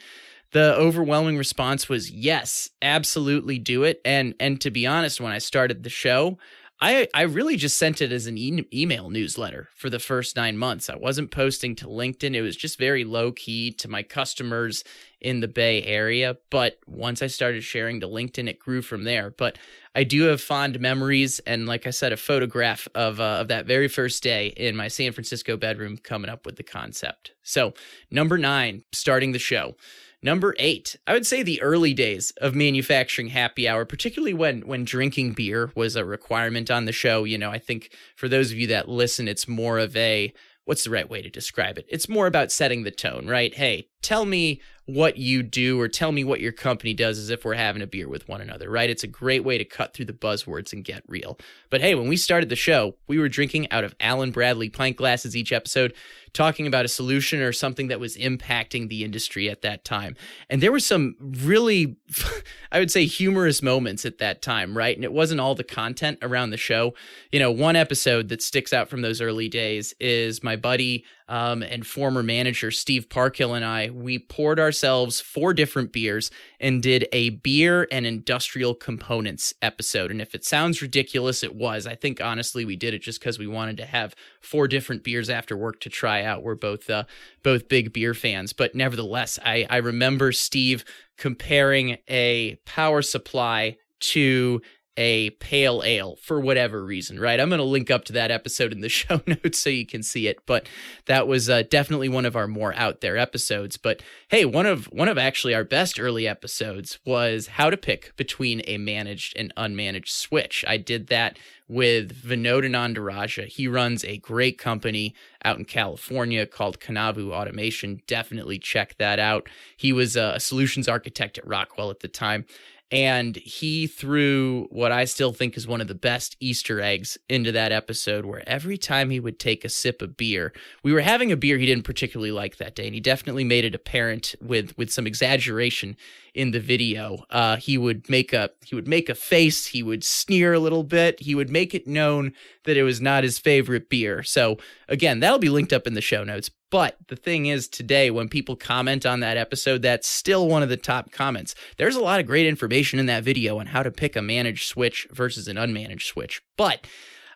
the 0.51 0.75
overwhelming 0.75 1.37
response 1.37 1.89
was 1.89 2.11
yes, 2.11 2.69
absolutely 2.81 3.57
do 3.59 3.83
it. 3.83 3.99
And 4.05 4.35
and 4.39 4.61
to 4.61 4.71
be 4.71 4.85
honest, 4.87 5.19
when 5.19 5.31
I 5.31 5.39
started 5.39 5.83
the 5.83 5.89
show, 5.89 6.37
I, 6.83 7.07
I 7.13 7.21
really 7.21 7.55
just 7.55 7.77
sent 7.77 8.01
it 8.01 8.11
as 8.11 8.27
an 8.27 8.37
e- 8.37 8.67
email 8.73 9.09
newsletter 9.09 9.69
for 9.73 9.89
the 9.89 9.99
first 9.99 10.35
nine 10.35 10.57
months. 10.57 10.89
I 10.89 10.97
wasn't 10.97 11.31
posting 11.31 11.77
to 11.77 11.85
LinkedIn. 11.85 12.35
It 12.35 12.41
was 12.41 12.57
just 12.57 12.77
very 12.77 13.05
low 13.05 13.31
key 13.31 13.71
to 13.71 13.87
my 13.87 14.03
customers 14.03 14.83
in 15.21 15.39
the 15.39 15.47
Bay 15.47 15.81
Area. 15.83 16.35
But 16.49 16.79
once 16.85 17.21
I 17.21 17.27
started 17.27 17.63
sharing 17.63 18.01
to 18.01 18.07
LinkedIn, 18.07 18.49
it 18.49 18.59
grew 18.59 18.81
from 18.81 19.05
there. 19.05 19.29
But 19.29 19.57
I 19.95 20.03
do 20.03 20.23
have 20.23 20.41
fond 20.41 20.77
memories, 20.81 21.39
and 21.47 21.67
like 21.67 21.87
I 21.87 21.91
said, 21.91 22.11
a 22.11 22.17
photograph 22.17 22.89
of 22.93 23.21
uh, 23.21 23.37
of 23.39 23.47
that 23.47 23.65
very 23.65 23.87
first 23.87 24.21
day 24.21 24.47
in 24.47 24.75
my 24.75 24.89
San 24.89 25.13
Francisco 25.13 25.55
bedroom, 25.55 25.95
coming 25.95 26.29
up 26.29 26.45
with 26.45 26.57
the 26.57 26.63
concept. 26.63 27.31
So 27.43 27.75
number 28.11 28.37
nine, 28.37 28.83
starting 28.91 29.31
the 29.31 29.39
show. 29.39 29.77
Number 30.23 30.55
eight, 30.57 30.95
I 31.05 31.11
would 31.11 31.25
say 31.25 31.43
the 31.43 31.61
early 31.61 31.93
days 31.93 32.31
of 32.37 32.55
manufacturing 32.55 33.27
happy 33.27 33.67
hour, 33.67 33.83
particularly 33.83 34.33
when 34.33 34.61
when 34.61 34.85
drinking 34.85 35.33
beer 35.33 35.69
was 35.75 35.97
a 35.97 36.05
requirement 36.05 36.71
on 36.71 36.85
the 36.85 36.93
show. 36.93 37.25
You 37.25 37.37
know, 37.37 37.51
I 37.51 37.59
think 37.59 37.91
for 38.15 38.29
those 38.29 38.49
of 38.49 38.57
you 38.57 38.67
that 38.67 38.87
listen, 38.87 39.27
it's 39.27 39.49
more 39.49 39.79
of 39.79 39.95
a 39.97 40.33
what's 40.63 40.85
the 40.85 40.89
right 40.89 41.09
way 41.09 41.21
to 41.21 41.29
describe 41.29 41.77
it? 41.77 41.85
It's 41.89 42.07
more 42.07 42.25
about 42.25 42.53
setting 42.53 42.83
the 42.83 42.91
tone, 42.91 43.27
right? 43.27 43.53
Hey, 43.53 43.89
tell 44.01 44.23
me 44.23 44.61
what 44.85 45.17
you 45.17 45.41
do 45.41 45.79
or 45.79 45.87
tell 45.87 46.11
me 46.11 46.25
what 46.25 46.41
your 46.41 46.51
company 46.51 46.93
does 46.93 47.17
as 47.17 47.29
if 47.29 47.45
we're 47.45 47.53
having 47.53 47.81
a 47.81 47.87
beer 47.87 48.09
with 48.09 48.27
one 48.27 48.41
another, 48.41 48.69
right? 48.69 48.89
It's 48.89 49.03
a 49.03 49.07
great 49.07 49.45
way 49.45 49.57
to 49.57 49.63
cut 49.63 49.93
through 49.93 50.05
the 50.05 50.13
buzzwords 50.13 50.73
and 50.73 50.83
get 50.83 51.03
real. 51.07 51.39
But 51.69 51.79
hey, 51.79 51.95
when 51.95 52.09
we 52.09 52.17
started 52.17 52.49
the 52.49 52.57
show, 52.57 52.95
we 53.07 53.17
were 53.17 53.29
drinking 53.29 53.71
out 53.71 53.85
of 53.85 53.95
Allen-Bradley 54.01 54.69
pint 54.69 54.97
glasses 54.97 55.37
each 55.37 55.53
episode, 55.53 55.93
talking 56.33 56.67
about 56.67 56.83
a 56.83 56.89
solution 56.89 57.39
or 57.39 57.53
something 57.53 57.87
that 57.87 57.99
was 57.99 58.17
impacting 58.17 58.89
the 58.89 59.05
industry 59.05 59.49
at 59.49 59.61
that 59.61 59.85
time. 59.85 60.17
And 60.49 60.61
there 60.61 60.71
were 60.71 60.81
some 60.81 61.15
really, 61.21 61.95
I 62.71 62.79
would 62.79 62.91
say, 62.91 63.05
humorous 63.05 63.61
moments 63.61 64.03
at 64.03 64.17
that 64.17 64.41
time, 64.41 64.77
right? 64.77 64.95
And 64.95 65.05
it 65.05 65.13
wasn't 65.13 65.39
all 65.39 65.55
the 65.55 65.63
content 65.63 66.19
around 66.21 66.49
the 66.49 66.57
show. 66.57 66.93
You 67.31 67.39
know, 67.39 67.51
one 67.51 67.77
episode 67.77 68.27
that 68.29 68.41
sticks 68.41 68.73
out 68.73 68.89
from 68.89 69.01
those 69.01 69.21
early 69.21 69.47
days 69.47 69.93
is 70.01 70.43
my 70.43 70.57
buddy 70.57 71.05
um, 71.27 71.63
and 71.63 71.85
former 71.85 72.23
manager 72.23 72.71
Steve 72.71 73.09
Parkhill 73.09 73.53
and 73.53 73.63
I, 73.63 73.89
we 73.89 74.19
poured 74.19 74.59
ourselves 74.59 75.21
four 75.21 75.53
different 75.53 75.91
beers 75.91 76.31
and 76.59 76.81
did 76.81 77.07
a 77.11 77.29
beer 77.29 77.87
and 77.91 78.05
industrial 78.05 78.75
components 78.75 79.53
episode. 79.61 80.11
And 80.11 80.21
if 80.21 80.35
it 80.35 80.45
sounds 80.45 80.81
ridiculous, 80.81 81.43
it 81.43 81.55
was. 81.55 81.87
I 81.87 81.95
think 81.95 82.21
honestly 82.21 82.65
we 82.65 82.75
did 82.75 82.93
it 82.93 83.01
just 83.01 83.19
because 83.19 83.39
we 83.39 83.47
wanted 83.47 83.77
to 83.77 83.85
have 83.85 84.15
four 84.41 84.67
different 84.67 85.03
beers 85.03 85.29
after 85.29 85.55
work 85.55 85.79
to 85.81 85.89
try 85.89 86.23
out. 86.23 86.43
We're 86.43 86.55
both 86.55 86.89
uh, 86.89 87.03
both 87.43 87.67
big 87.67 87.93
beer 87.93 88.13
fans, 88.13 88.53
but 88.53 88.75
nevertheless, 88.75 89.39
I 89.43 89.65
I 89.69 89.77
remember 89.77 90.31
Steve 90.31 90.83
comparing 91.17 91.97
a 92.09 92.57
power 92.65 93.01
supply 93.01 93.77
to 93.99 94.61
a 94.95 95.31
pale 95.31 95.81
ale 95.83 96.17
for 96.21 96.39
whatever 96.39 96.83
reason, 96.85 97.19
right? 97.19 97.39
I'm 97.39 97.49
going 97.49 97.59
to 97.59 97.65
link 97.65 97.89
up 97.89 98.05
to 98.05 98.13
that 98.13 98.31
episode 98.31 98.71
in 98.71 98.81
the 98.81 98.89
show 98.93 99.21
notes 99.25 99.59
so 99.59 99.69
you 99.69 99.85
can 99.85 100.03
see 100.03 100.27
it. 100.27 100.45
But 100.45 100.67
that 101.05 101.27
was 101.27 101.49
uh, 101.49 101.63
definitely 101.63 102.09
one 102.09 102.25
of 102.25 102.35
our 102.35 102.47
more 102.47 102.73
out 102.75 103.01
there 103.01 103.17
episodes. 103.17 103.77
But 103.77 104.01
hey, 104.29 104.45
one 104.45 104.65
of 104.65 104.85
one 104.85 105.07
of 105.07 105.17
actually 105.17 105.55
our 105.55 105.63
best 105.63 105.99
early 105.99 106.27
episodes 106.27 106.99
was 107.05 107.47
how 107.47 107.69
to 107.69 107.77
pick 107.77 108.15
between 108.15 108.61
a 108.67 108.77
managed 108.77 109.35
and 109.37 109.53
unmanaged 109.55 110.09
switch. 110.09 110.63
I 110.67 110.77
did 110.77 111.07
that 111.07 111.37
with 111.67 112.23
Vinod 112.23 112.63
Anandaraja. 112.63 113.47
He 113.47 113.67
runs 113.67 114.03
a 114.03 114.17
great 114.17 114.57
company 114.57 115.15
out 115.43 115.57
in 115.57 115.65
California 115.65 116.45
called 116.45 116.79
Kanavu 116.79 117.31
Automation. 117.31 118.01
Definitely 118.05 118.59
check 118.59 118.97
that 118.97 119.17
out. 119.17 119.47
He 119.75 119.93
was 119.93 120.15
a 120.15 120.39
solutions 120.39 120.87
architect 120.87 121.37
at 121.37 121.47
Rockwell 121.47 121.89
at 121.89 122.01
the 122.01 122.07
time 122.07 122.45
and 122.91 123.35
he 123.37 123.87
threw 123.87 124.67
what 124.69 124.91
I 124.91 125.05
still 125.05 125.33
think 125.33 125.57
is 125.57 125.67
one 125.67 125.81
of 125.81 125.87
the 125.87 125.95
best 125.95 126.35
Easter 126.39 126.79
eggs 126.79 127.17
into 127.27 127.51
that 127.51 127.71
episode, 127.71 128.25
where 128.25 128.47
every 128.47 128.77
time 128.77 129.09
he 129.09 129.19
would 129.19 129.39
take 129.39 129.65
a 129.65 129.69
sip 129.69 130.01
of 130.01 130.15
beer, 130.15 130.53
we 130.83 130.93
were 130.93 131.01
having 131.01 131.31
a 131.31 131.37
beer 131.37 131.57
he 131.57 131.65
didn't 131.65 131.85
particularly 131.85 132.31
like 132.31 132.57
that 132.57 132.75
day, 132.75 132.85
and 132.85 132.93
he 132.93 133.01
definitely 133.01 133.43
made 133.43 133.65
it 133.65 133.75
apparent 133.75 134.35
with 134.41 134.77
with 134.77 134.91
some 134.91 135.07
exaggeration 135.07 135.97
in 136.33 136.51
the 136.51 136.59
video. 136.59 137.23
Uh, 137.29 137.57
he 137.57 137.77
would 137.77 138.09
make 138.09 138.33
a 138.33 138.49
he 138.63 138.75
would 138.75 138.87
make 138.87 139.09
a 139.09 139.15
face, 139.15 139.67
he 139.67 139.81
would 139.81 140.03
sneer 140.03 140.53
a 140.53 140.59
little 140.59 140.83
bit, 140.83 141.19
he 141.19 141.35
would 141.35 141.49
make 141.49 141.73
it 141.73 141.87
known 141.87 142.33
that 142.65 142.77
it 142.77 142.83
was 142.83 143.01
not 143.01 143.23
his 143.23 143.39
favorite 143.39 143.89
beer. 143.89 144.23
So 144.23 144.57
again, 144.87 145.19
that'll 145.19 145.39
be 145.39 145.49
linked 145.49 145.73
up 145.73 145.87
in 145.87 145.93
the 145.93 146.01
show 146.01 146.23
notes. 146.23 146.49
But 146.73 146.97
the 147.07 147.15
thing 147.15 147.45
is, 147.45 147.67
today 147.67 148.09
when 148.09 148.29
people 148.29 148.55
comment 148.55 149.05
on 149.05 149.19
that 149.19 149.37
episode, 149.37 149.83
that's 149.83 150.07
still 150.07 150.47
one 150.47 150.63
of 150.63 150.69
the 150.69 150.75
top 150.75 151.11
comments. 151.11 151.53
There's 151.77 151.95
a 151.95 152.01
lot 152.01 152.19
of 152.19 152.25
great 152.25 152.47
information 152.47 152.97
in 152.97 153.05
that 153.05 153.23
video 153.23 153.59
on 153.59 153.67
how 153.67 153.83
to 153.83 153.91
pick 153.91 154.15
a 154.15 154.23
managed 154.23 154.67
switch 154.67 155.07
versus 155.11 155.47
an 155.47 155.57
unmanaged 155.57 156.01
switch. 156.01 156.41
But 156.57 156.87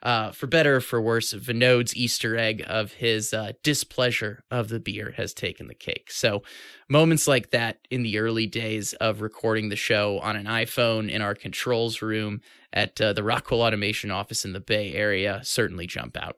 uh, 0.01 0.32
for 0.32 0.48
better 0.48 0.77
or 0.77 0.82
for 0.82 1.00
worse, 1.00 1.34
Vinod's 1.34 1.96
Easter 1.96 2.36
egg 2.36 2.63
of 2.65 2.94
his 2.94 3.32
uh, 3.32 3.51
displeasure 3.62 4.44
of 4.50 4.70
the 4.70 4.79
beer 4.79 5.13
has 5.17 5.36
taken 5.36 5.67
the 5.67 5.75
cake. 5.75 6.10
So, 6.10 6.41
moments 6.89 7.27
like 7.27 7.51
that 7.51 7.77
in 7.91 8.01
the 8.01 8.17
early 8.17 8.48
days 8.48 8.94
of 8.94 9.22
recording 9.22 9.70
the 9.70 9.75
show 9.75 10.17
on 10.17 10.36
an 10.36 10.48
iPhone 10.48 11.12
in 11.12 11.22
our 11.22 11.36
controls 11.36 12.01
room 12.01 12.41
at 12.74 13.00
uh, 13.00 13.13
the 13.13 13.24
Rockwell 13.24 13.62
Automation 13.62 14.10
office 14.10 14.46
in 14.46 14.53
the 14.53 14.60
Bay 14.60 14.96
Area 14.96 15.41
certainly 15.44 15.86
jump 15.86 16.17
out. 16.17 16.38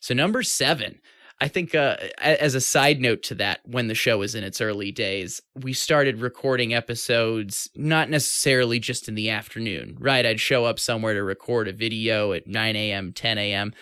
So, 0.00 0.14
number 0.14 0.42
seven, 0.42 1.00
I 1.40 1.46
think, 1.46 1.72
uh, 1.74 1.96
as 2.18 2.56
a 2.56 2.60
side 2.60 3.00
note 3.00 3.22
to 3.24 3.34
that, 3.36 3.60
when 3.64 3.86
the 3.86 3.94
show 3.94 4.18
was 4.18 4.34
in 4.34 4.42
its 4.42 4.60
early 4.60 4.90
days, 4.90 5.40
we 5.54 5.72
started 5.72 6.20
recording 6.20 6.74
episodes 6.74 7.70
not 7.76 8.10
necessarily 8.10 8.80
just 8.80 9.08
in 9.08 9.14
the 9.14 9.30
afternoon, 9.30 9.96
right? 10.00 10.26
I'd 10.26 10.40
show 10.40 10.64
up 10.64 10.80
somewhere 10.80 11.14
to 11.14 11.22
record 11.22 11.68
a 11.68 11.72
video 11.72 12.32
at 12.32 12.48
9 12.48 12.74
a.m., 12.74 13.12
10 13.12 13.38
a.m. 13.38 13.72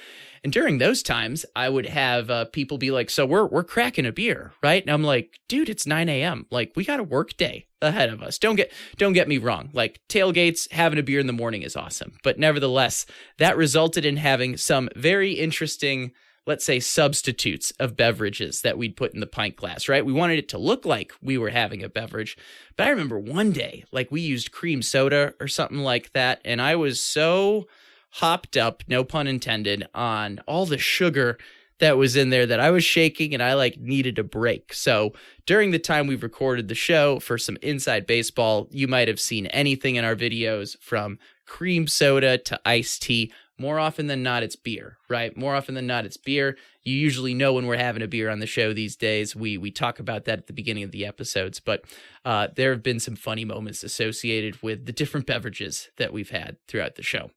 And 0.44 0.52
during 0.52 0.76
those 0.76 1.02
times, 1.02 1.46
I 1.56 1.70
would 1.70 1.86
have 1.86 2.30
uh, 2.30 2.44
people 2.44 2.76
be 2.76 2.90
like, 2.90 3.08
"So 3.08 3.24
we're 3.24 3.46
we're 3.46 3.64
cracking 3.64 4.06
a 4.06 4.12
beer, 4.12 4.52
right?" 4.62 4.82
And 4.82 4.92
I'm 4.92 5.02
like, 5.02 5.40
"Dude, 5.48 5.70
it's 5.70 5.86
9 5.86 6.08
a.m. 6.08 6.46
Like 6.50 6.72
we 6.76 6.84
got 6.84 7.00
a 7.00 7.04
work 7.04 7.36
day 7.38 7.66
ahead 7.82 8.10
of 8.10 8.22
us. 8.22 8.38
Don't 8.38 8.56
get 8.56 8.70
don't 8.96 9.14
get 9.14 9.28
me 9.28 9.38
wrong. 9.38 9.70
Like 9.72 10.00
tailgates, 10.08 10.70
having 10.70 10.98
a 10.98 11.02
beer 11.02 11.20
in 11.20 11.26
the 11.26 11.32
morning 11.32 11.62
is 11.62 11.74
awesome, 11.74 12.18
but 12.22 12.38
nevertheless, 12.38 13.06
that 13.38 13.56
resulted 13.56 14.04
in 14.04 14.18
having 14.18 14.56
some 14.58 14.90
very 14.94 15.32
interesting." 15.32 16.12
Let's 16.46 16.64
say 16.64 16.78
substitutes 16.78 17.72
of 17.80 17.96
beverages 17.96 18.62
that 18.62 18.78
we'd 18.78 18.96
put 18.96 19.12
in 19.12 19.20
the 19.20 19.26
pint 19.26 19.56
glass, 19.56 19.88
right? 19.88 20.06
We 20.06 20.12
wanted 20.12 20.38
it 20.38 20.48
to 20.50 20.58
look 20.58 20.86
like 20.86 21.12
we 21.20 21.36
were 21.36 21.50
having 21.50 21.82
a 21.82 21.88
beverage. 21.88 22.38
But 22.76 22.86
I 22.86 22.90
remember 22.90 23.18
one 23.18 23.52
day, 23.52 23.84
like 23.92 24.10
we 24.10 24.20
used 24.20 24.52
cream 24.52 24.80
soda 24.80 25.34
or 25.40 25.48
something 25.48 25.80
like 25.80 26.12
that, 26.12 26.40
and 26.44 26.62
I 26.62 26.76
was 26.76 27.00
so 27.00 27.66
hopped 28.10 28.56
up, 28.56 28.84
no 28.88 29.04
pun 29.04 29.26
intended, 29.26 29.88
on 29.94 30.40
all 30.46 30.66
the 30.66 30.78
sugar 30.78 31.36
that 31.78 31.98
was 31.98 32.16
in 32.16 32.30
there 32.30 32.46
that 32.46 32.60
I 32.60 32.70
was 32.70 32.84
shaking 32.84 33.34
and 33.34 33.42
I 33.42 33.54
like 33.54 33.78
needed 33.78 34.18
a 34.18 34.24
break. 34.24 34.72
So 34.72 35.12
during 35.44 35.72
the 35.72 35.78
time 35.78 36.06
we've 36.06 36.22
recorded 36.22 36.68
the 36.68 36.74
show 36.74 37.20
for 37.20 37.36
some 37.36 37.58
inside 37.60 38.06
baseball, 38.06 38.68
you 38.70 38.88
might 38.88 39.08
have 39.08 39.20
seen 39.20 39.46
anything 39.48 39.96
in 39.96 40.04
our 40.04 40.16
videos 40.16 40.78
from 40.80 41.18
cream 41.44 41.86
soda 41.86 42.38
to 42.38 42.60
iced 42.64 43.02
tea 43.02 43.32
more 43.58 43.78
often 43.78 44.06
than 44.06 44.22
not 44.22 44.42
it's 44.42 44.56
beer 44.56 44.98
right? 45.08 45.36
More 45.36 45.54
often 45.54 45.74
than 45.74 45.86
not 45.86 46.04
it's 46.04 46.16
beer. 46.16 46.56
You 46.82 46.94
usually 46.94 47.34
know 47.34 47.52
when 47.54 47.66
we're 47.66 47.76
having 47.76 48.02
a 48.02 48.08
beer 48.08 48.28
on 48.28 48.40
the 48.40 48.46
show 48.46 48.72
these 48.72 48.96
days. 48.96 49.36
We 49.36 49.58
we 49.58 49.70
talk 49.70 49.98
about 49.98 50.24
that 50.24 50.38
at 50.40 50.46
the 50.46 50.52
beginning 50.52 50.84
of 50.84 50.90
the 50.90 51.06
episodes 51.06 51.60
but 51.60 51.84
uh, 52.24 52.48
there 52.54 52.70
have 52.72 52.82
been 52.82 53.00
some 53.00 53.16
funny 53.16 53.44
moments 53.44 53.84
associated 53.84 54.62
with 54.62 54.86
the 54.86 54.92
different 54.92 55.26
beverages 55.32 55.88
that 55.96 56.12
we've 56.12 56.30
had 56.30 56.56
throughout 56.68 56.96
the 56.96 57.02
show. 57.02 57.30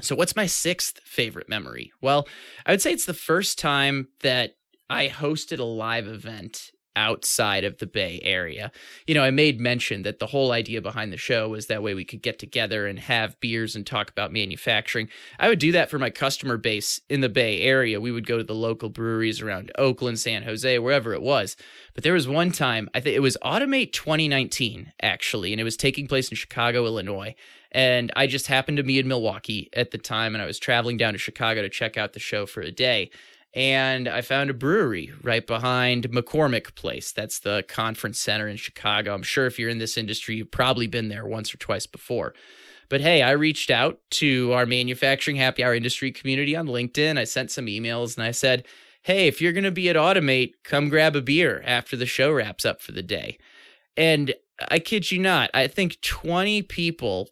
So 0.00 0.14
what's 0.14 0.36
my 0.36 0.46
sixth 0.46 1.00
favorite 1.04 1.48
memory? 1.48 1.92
Well 2.00 2.26
i 2.66 2.72
would 2.72 2.82
say 2.82 2.92
it's 2.92 3.06
the 3.06 3.14
first 3.14 3.58
time 3.58 4.08
that 4.20 4.56
i 4.88 5.08
hosted 5.08 5.58
a 5.58 5.64
live 5.64 6.06
event 6.06 6.70
outside 6.96 7.64
of 7.64 7.78
the 7.78 7.86
Bay 7.86 8.20
Area. 8.22 8.70
You 9.06 9.14
know, 9.14 9.22
I 9.22 9.30
made 9.30 9.60
mention 9.60 10.02
that 10.02 10.18
the 10.18 10.26
whole 10.26 10.52
idea 10.52 10.80
behind 10.80 11.12
the 11.12 11.16
show 11.16 11.48
was 11.48 11.66
that 11.66 11.82
way 11.82 11.94
we 11.94 12.04
could 12.04 12.22
get 12.22 12.38
together 12.38 12.86
and 12.86 12.98
have 12.98 13.38
beers 13.40 13.76
and 13.76 13.86
talk 13.86 14.10
about 14.10 14.32
manufacturing. 14.32 15.08
I 15.38 15.48
would 15.48 15.58
do 15.58 15.72
that 15.72 15.90
for 15.90 15.98
my 15.98 16.10
customer 16.10 16.56
base 16.56 17.00
in 17.08 17.20
the 17.20 17.28
Bay 17.28 17.60
Area. 17.62 18.00
We 18.00 18.12
would 18.12 18.26
go 18.26 18.38
to 18.38 18.44
the 18.44 18.54
local 18.54 18.88
breweries 18.88 19.40
around 19.40 19.72
Oakland, 19.78 20.18
San 20.18 20.42
Jose, 20.42 20.78
wherever 20.78 21.14
it 21.14 21.22
was. 21.22 21.56
But 21.94 22.04
there 22.04 22.14
was 22.14 22.28
one 22.28 22.50
time, 22.50 22.88
I 22.94 23.00
think 23.00 23.16
it 23.16 23.20
was 23.20 23.36
Automate 23.44 23.92
2019, 23.92 24.92
actually, 25.02 25.52
and 25.52 25.60
it 25.60 25.64
was 25.64 25.76
taking 25.76 26.06
place 26.06 26.30
in 26.30 26.36
Chicago, 26.36 26.84
Illinois. 26.86 27.34
And 27.72 28.10
I 28.16 28.26
just 28.26 28.48
happened 28.48 28.78
to 28.78 28.82
be 28.82 28.98
in 28.98 29.06
Milwaukee 29.06 29.68
at 29.74 29.92
the 29.92 29.98
time, 29.98 30.34
and 30.34 30.42
I 30.42 30.46
was 30.46 30.58
traveling 30.58 30.96
down 30.96 31.12
to 31.12 31.18
Chicago 31.18 31.62
to 31.62 31.68
check 31.68 31.96
out 31.96 32.14
the 32.14 32.20
show 32.20 32.46
for 32.46 32.62
a 32.62 32.72
day 32.72 33.10
and 33.52 34.08
I 34.08 34.20
found 34.20 34.50
a 34.50 34.54
brewery 34.54 35.12
right 35.22 35.46
behind 35.46 36.10
McCormick 36.10 36.74
Place. 36.74 37.12
That's 37.12 37.40
the 37.40 37.64
conference 37.68 38.18
center 38.18 38.46
in 38.46 38.56
Chicago. 38.56 39.12
I'm 39.12 39.22
sure 39.22 39.46
if 39.46 39.58
you're 39.58 39.70
in 39.70 39.78
this 39.78 39.96
industry, 39.96 40.36
you've 40.36 40.50
probably 40.50 40.86
been 40.86 41.08
there 41.08 41.26
once 41.26 41.52
or 41.52 41.58
twice 41.58 41.86
before. 41.86 42.34
But 42.88 43.00
hey, 43.00 43.22
I 43.22 43.32
reached 43.32 43.70
out 43.70 43.98
to 44.12 44.52
our 44.52 44.66
manufacturing 44.66 45.36
happy 45.36 45.64
hour 45.64 45.74
industry 45.74 46.12
community 46.12 46.56
on 46.56 46.66
LinkedIn. 46.66 47.18
I 47.18 47.24
sent 47.24 47.50
some 47.50 47.66
emails 47.66 48.16
and 48.16 48.24
I 48.24 48.30
said, 48.30 48.66
hey, 49.02 49.26
if 49.26 49.40
you're 49.40 49.52
going 49.52 49.64
to 49.64 49.70
be 49.70 49.88
at 49.88 49.96
Automate, 49.96 50.54
come 50.64 50.88
grab 50.88 51.16
a 51.16 51.22
beer 51.22 51.62
after 51.64 51.96
the 51.96 52.06
show 52.06 52.32
wraps 52.32 52.64
up 52.64 52.80
for 52.80 52.92
the 52.92 53.02
day. 53.02 53.38
And 53.96 54.34
I 54.68 54.78
kid 54.78 55.10
you 55.10 55.18
not, 55.18 55.50
I 55.54 55.66
think 55.66 56.00
20 56.02 56.62
people 56.62 57.28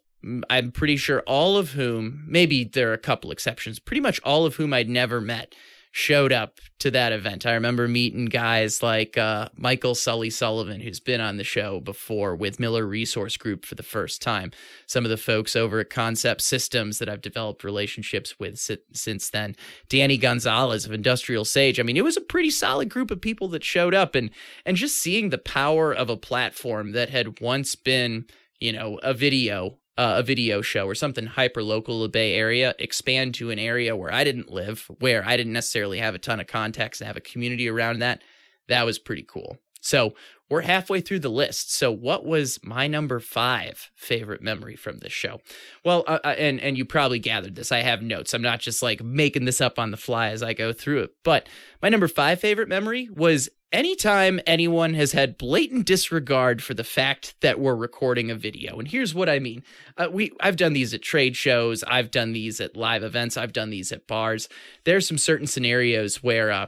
I'm 0.49 0.71
pretty 0.71 0.97
sure 0.97 1.21
all 1.21 1.57
of 1.57 1.71
whom, 1.71 2.25
maybe 2.27 2.65
there 2.65 2.89
are 2.89 2.93
a 2.93 2.97
couple 2.97 3.31
exceptions, 3.31 3.79
pretty 3.79 4.01
much 4.01 4.19
all 4.23 4.45
of 4.45 4.55
whom 4.55 4.73
I'd 4.73 4.89
never 4.89 5.21
met, 5.21 5.55
showed 5.91 6.31
up 6.31 6.59
to 6.79 6.91
that 6.91 7.11
event. 7.11 7.45
I 7.45 7.53
remember 7.53 7.87
meeting 7.87 8.25
guys 8.25 8.83
like 8.83 9.17
uh, 9.17 9.49
Michael 9.55 9.95
Sully 9.95 10.29
Sullivan, 10.29 10.81
who's 10.81 10.99
been 10.99 11.19
on 11.19 11.37
the 11.37 11.43
show 11.43 11.79
before 11.79 12.35
with 12.35 12.59
Miller 12.59 12.85
Resource 12.85 13.37
Group 13.37 13.65
for 13.65 13.75
the 13.75 13.83
first 13.83 14.21
time. 14.21 14.51
Some 14.85 15.03
of 15.03 15.09
the 15.09 15.17
folks 15.17 15.55
over 15.55 15.79
at 15.79 15.89
Concept 15.89 16.41
Systems 16.41 16.99
that 16.99 17.09
I've 17.09 17.21
developed 17.21 17.63
relationships 17.63 18.39
with 18.39 18.59
si- 18.59 18.77
since 18.93 19.29
then. 19.31 19.55
Danny 19.89 20.17
Gonzalez 20.17 20.85
of 20.85 20.93
Industrial 20.93 21.43
Sage. 21.43 21.79
I 21.79 21.83
mean, 21.83 21.97
it 21.97 22.03
was 22.03 22.17
a 22.17 22.21
pretty 22.21 22.51
solid 22.51 22.89
group 22.89 23.09
of 23.09 23.19
people 23.19 23.47
that 23.49 23.63
showed 23.63 23.95
up, 23.95 24.13
and 24.13 24.29
and 24.65 24.77
just 24.77 24.97
seeing 24.97 25.29
the 25.29 25.37
power 25.39 25.91
of 25.91 26.09
a 26.09 26.17
platform 26.17 26.91
that 26.91 27.09
had 27.09 27.39
once 27.41 27.73
been, 27.73 28.25
you 28.59 28.71
know, 28.71 28.99
a 29.01 29.13
video 29.13 29.78
uh, 29.99 30.15
a 30.15 30.23
video 30.23 30.61
show 30.61 30.87
or 30.87 30.95
something 30.95 31.25
hyper 31.25 31.61
local 31.61 31.99
to 31.99 32.03
the 32.03 32.09
Bay 32.09 32.33
Area 32.33 32.73
expand 32.79 33.33
to 33.35 33.51
an 33.51 33.59
area 33.59 33.97
where 33.97 34.13
I 34.13 34.23
didn't 34.23 34.49
live, 34.49 34.89
where 34.99 35.27
I 35.27 35.35
didn't 35.35 35.51
necessarily 35.51 35.99
have 35.99 36.15
a 36.15 36.19
ton 36.19 36.39
of 36.39 36.47
contacts 36.47 37.01
and 37.01 37.07
have 37.07 37.17
a 37.17 37.21
community 37.21 37.67
around 37.67 37.99
that. 37.99 38.23
That 38.69 38.85
was 38.85 38.97
pretty 38.97 39.25
cool. 39.27 39.57
So 39.81 40.13
we're 40.49 40.61
halfway 40.61 41.01
through 41.01 41.19
the 41.19 41.29
list. 41.29 41.73
So 41.73 41.91
what 41.91 42.25
was 42.25 42.59
my 42.63 42.87
number 42.87 43.19
five 43.19 43.91
favorite 43.93 44.41
memory 44.41 44.77
from 44.77 44.99
this 44.99 45.11
show? 45.11 45.41
Well, 45.83 46.05
uh, 46.07 46.19
uh 46.23 46.35
and 46.37 46.61
and 46.61 46.77
you 46.77 46.85
probably 46.85 47.19
gathered 47.19 47.55
this. 47.55 47.73
I 47.73 47.79
have 47.79 48.01
notes. 48.01 48.33
I'm 48.33 48.41
not 48.41 48.61
just 48.61 48.81
like 48.81 49.03
making 49.03 49.43
this 49.43 49.59
up 49.59 49.77
on 49.77 49.91
the 49.91 49.97
fly 49.97 50.29
as 50.29 50.41
I 50.41 50.53
go 50.53 50.71
through 50.71 51.03
it. 51.03 51.11
But 51.25 51.49
my 51.81 51.89
number 51.89 52.07
five 52.07 52.39
favorite 52.39 52.69
memory 52.69 53.09
was 53.13 53.49
anytime 53.71 54.39
anyone 54.45 54.93
has 54.93 55.11
had 55.11 55.37
blatant 55.37 55.85
disregard 55.85 56.63
for 56.63 56.73
the 56.73 56.83
fact 56.83 57.35
that 57.41 57.59
we're 57.59 57.75
recording 57.75 58.31
a 58.31 58.35
video 58.35 58.79
and 58.79 58.87
here's 58.87 59.13
what 59.13 59.29
i 59.29 59.39
mean. 59.39 59.63
Uh, 59.97 60.07
we 60.11 60.31
i've 60.39 60.55
done 60.55 60.73
these 60.73 60.93
at 60.93 61.01
trade 61.01 61.35
shows 61.35 61.83
i've 61.83 62.11
done 62.11 62.33
these 62.33 62.59
at 62.59 62.75
live 62.75 63.03
events 63.03 63.37
i've 63.37 63.53
done 63.53 63.69
these 63.69 63.91
at 63.91 64.07
bars. 64.07 64.49
There's 64.85 65.07
some 65.07 65.17
certain 65.17 65.47
scenarios 65.47 66.23
where 66.23 66.51
uh 66.51 66.67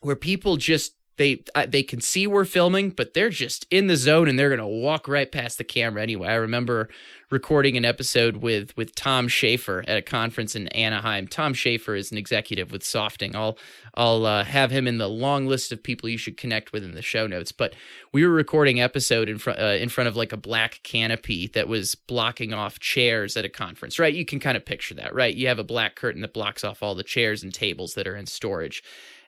where 0.00 0.16
people 0.16 0.56
just 0.56 0.94
they 1.16 1.44
they 1.68 1.82
can 1.82 2.00
see 2.00 2.26
we're 2.26 2.44
filming, 2.44 2.90
but 2.90 3.14
they're 3.14 3.30
just 3.30 3.66
in 3.70 3.86
the 3.86 3.96
zone 3.96 4.28
and 4.28 4.38
they're 4.38 4.50
gonna 4.50 4.68
walk 4.68 5.06
right 5.08 5.30
past 5.30 5.58
the 5.58 5.64
camera 5.64 6.02
anyway. 6.02 6.28
I 6.28 6.34
remember 6.34 6.88
recording 7.30 7.76
an 7.76 7.84
episode 7.84 8.36
with 8.38 8.76
with 8.76 8.94
Tom 8.94 9.28
Schaefer 9.28 9.84
at 9.86 9.96
a 9.96 10.02
conference 10.02 10.54
in 10.54 10.68
Anaheim. 10.68 11.26
Tom 11.26 11.54
Schaefer 11.54 11.94
is 11.94 12.12
an 12.12 12.18
executive 12.18 12.72
with 12.72 12.84
Softing. 12.84 13.34
I'll 13.36 13.58
I'll 13.94 14.26
uh, 14.26 14.44
have 14.44 14.70
him 14.70 14.86
in 14.86 14.98
the 14.98 15.08
long 15.08 15.46
list 15.46 15.72
of 15.72 15.82
people 15.82 16.08
you 16.08 16.18
should 16.18 16.36
connect 16.36 16.72
with 16.72 16.84
in 16.84 16.94
the 16.94 17.02
show 17.02 17.26
notes. 17.26 17.52
But 17.52 17.74
we 18.12 18.26
were 18.26 18.32
recording 18.32 18.80
episode 18.80 19.28
in 19.28 19.38
front 19.38 19.60
uh, 19.60 19.76
in 19.80 19.88
front 19.88 20.08
of 20.08 20.16
like 20.16 20.32
a 20.32 20.36
black 20.36 20.80
canopy 20.82 21.48
that 21.48 21.68
was 21.68 21.94
blocking 21.94 22.52
off 22.52 22.80
chairs 22.80 23.36
at 23.36 23.44
a 23.44 23.48
conference. 23.48 23.98
Right, 23.98 24.14
you 24.14 24.24
can 24.24 24.40
kind 24.40 24.56
of 24.56 24.64
picture 24.64 24.94
that, 24.94 25.14
right? 25.14 25.34
You 25.34 25.48
have 25.48 25.58
a 25.58 25.64
black 25.64 25.96
curtain 25.96 26.22
that 26.22 26.34
blocks 26.34 26.64
off 26.64 26.82
all 26.82 26.94
the 26.94 27.02
chairs 27.04 27.42
and 27.42 27.52
tables 27.52 27.94
that 27.94 28.06
are 28.06 28.16
in 28.16 28.26
storage 28.26 28.82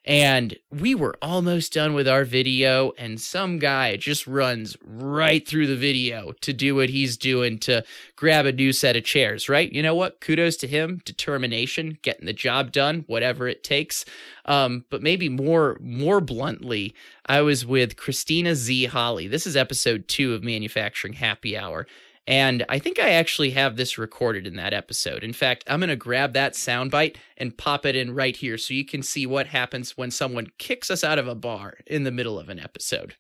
and 0.07 0.57
we 0.71 0.95
were 0.95 1.17
almost 1.21 1.73
done 1.73 1.93
with 1.93 2.07
our 2.07 2.25
video, 2.25 2.93
and 2.97 3.21
some 3.21 3.59
guy 3.59 3.97
just 3.97 4.27
runs 4.27 4.77
right 4.85 5.47
through 5.47 5.67
the 5.67 5.77
video 5.77 6.33
to 6.43 6.53
do 6.53 6.77
what 6.77 6.91
he's 6.91 7.17
doing 7.17 7.59
to 7.59 7.85
grab 8.15 8.47
a 8.47 8.53
new 8.53 8.73
set 8.73 8.95
of 8.95 9.05
chairs, 9.05 9.49
right? 9.49 9.73
You 9.73 9.83
know 9.83 9.97
what? 9.97 10.21
Kudos 10.21 10.57
to 10.59 10.69
him. 10.69 11.01
Determination, 11.05 11.99
getting 12.03 12.27
the 12.27 12.33
job 12.33 12.71
done, 12.71 13.05
whatever 13.09 13.49
it 13.49 13.65
takes. 13.65 14.05
Um, 14.45 14.85
but 14.91 15.03
maybe 15.03 15.29
more 15.29 15.77
more 15.81 16.21
bluntly, 16.21 16.95
I 17.27 17.41
was 17.41 17.67
with 17.67 17.97
Christina 17.97 18.55
Z. 18.55 18.87
Holly. 18.87 19.27
This 19.27 19.47
is 19.47 19.57
episode 19.57 20.07
two 20.07 20.35
of 20.35 20.45
Manufacturing 20.45 21.15
Happy 21.15 21.57
Hour. 21.57 21.87
And 22.27 22.65
I 22.69 22.79
think 22.79 22.99
I 22.99 23.11
actually 23.11 23.51
have 23.51 23.77
this 23.77 23.99
recorded 23.99 24.47
in 24.47 24.57
that 24.57 24.75
episode. 24.75 25.23
In 25.23 25.33
fact, 25.33 25.63
I'm 25.69 25.79
going 25.81 25.91
to 25.91 25.97
grab 25.97 26.33
that 26.33 26.55
soundbite 26.55 27.17
and 27.37 27.57
pop 27.57 27.87
it 27.87 27.95
in 27.95 28.15
right 28.15 28.37
here 28.37 28.59
so 28.59 28.75
you 28.75 28.85
can 28.85 29.03
see 29.03 29.27
what 29.27 29.47
happens 29.47 29.97
when 29.97 30.11
someone 30.11 30.49
kicks 30.59 30.91
us 30.91 31.05
out 31.05 31.19
of 31.19 31.29
a 31.29 31.37
bar 31.37 31.79
in 31.87 32.03
the 32.03 32.11
middle 32.11 32.39
of 32.39 32.49
an 32.49 32.59
episode. 32.59 33.15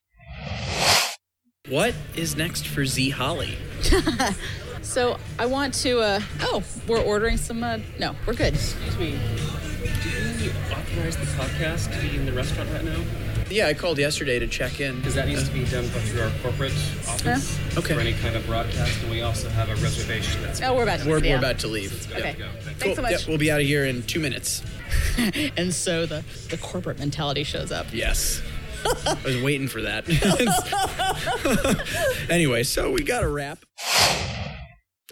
What 1.69 1.95
is 2.15 2.37
next 2.37 2.67
for 2.67 2.85
Z 2.85 3.11
Holly? 3.11 3.57
so 4.83 5.19
I 5.39 5.47
want 5.47 5.75
to. 5.75 6.01
Uh, 6.01 6.21
oh, 6.43 6.63
we're 6.87 7.01
ordering 7.03 7.37
some. 7.37 7.63
Uh, 7.63 7.79
no, 7.99 8.15
we're 8.25 8.35
good. 8.35 8.55
Excuse 8.55 8.99
me. 8.99 9.19
Do 10.03 10.09
you 10.45 10.51
authorize 10.71 11.17
the 11.17 11.27
podcast 11.27 11.93
to 11.95 12.01
be 12.09 12.17
in 12.17 12.25
the 12.25 12.33
restaurant 12.33 12.71
right 12.71 12.85
now? 12.85 13.03
Yeah, 13.49 13.69
I 13.69 13.75
called 13.75 13.99
yesterday 13.99 14.38
to 14.41 14.47
check 14.47 14.81
in. 14.81 14.97
Because 14.97 15.15
that 15.15 15.29
needs 15.29 15.49
to 15.49 15.55
be 15.55 15.65
done 15.65 15.85
through 15.85 16.23
our 16.23 16.33
corporate 16.43 16.73
office 17.09 17.59
Okay. 17.76 17.95
for 17.95 18.00
any 18.00 18.12
kind 18.15 18.35
of 18.35 18.45
broadcast, 18.47 19.00
and 19.03 19.11
we 19.11 19.23
also 19.23 19.49
have 19.50 19.69
a 19.69 19.75
reservation 19.76 20.43
that's. 20.43 20.61
Oh, 20.61 20.75
we're 20.75 20.83
about 20.83 21.00
to. 21.00 21.09
We're, 21.09 21.19
yeah. 21.19 21.33
we're 21.35 21.38
about 21.38 21.59
to 21.61 21.69
leave. 21.69 22.09
Good 22.09 22.19
Okay. 22.19 22.33
to 22.33 22.38
go. 22.38 22.49
Thank 22.61 22.79
Thanks 22.79 22.97
so 22.97 23.03
much. 23.03 23.11
Yep, 23.12 23.29
we'll 23.29 23.38
be 23.38 23.50
out 23.50 23.61
of 23.61 23.67
here 23.67 23.85
in 23.85 24.03
two 24.03 24.19
minutes. 24.21 24.62
and 25.57 25.73
so 25.73 26.07
the 26.07 26.25
the 26.50 26.59
corporate 26.59 26.99
mentality 26.99 27.45
shows 27.45 27.71
up. 27.71 27.87
Yes. 27.93 28.43
I 29.07 29.17
was 29.25 29.41
waiting 29.43 29.69
for 29.69 29.83
that. 29.83 30.05
anyway, 32.31 32.62
so 32.62 32.91
we 32.91 33.03
got 33.03 33.23
a 33.25 33.29
wrap. 33.29 33.65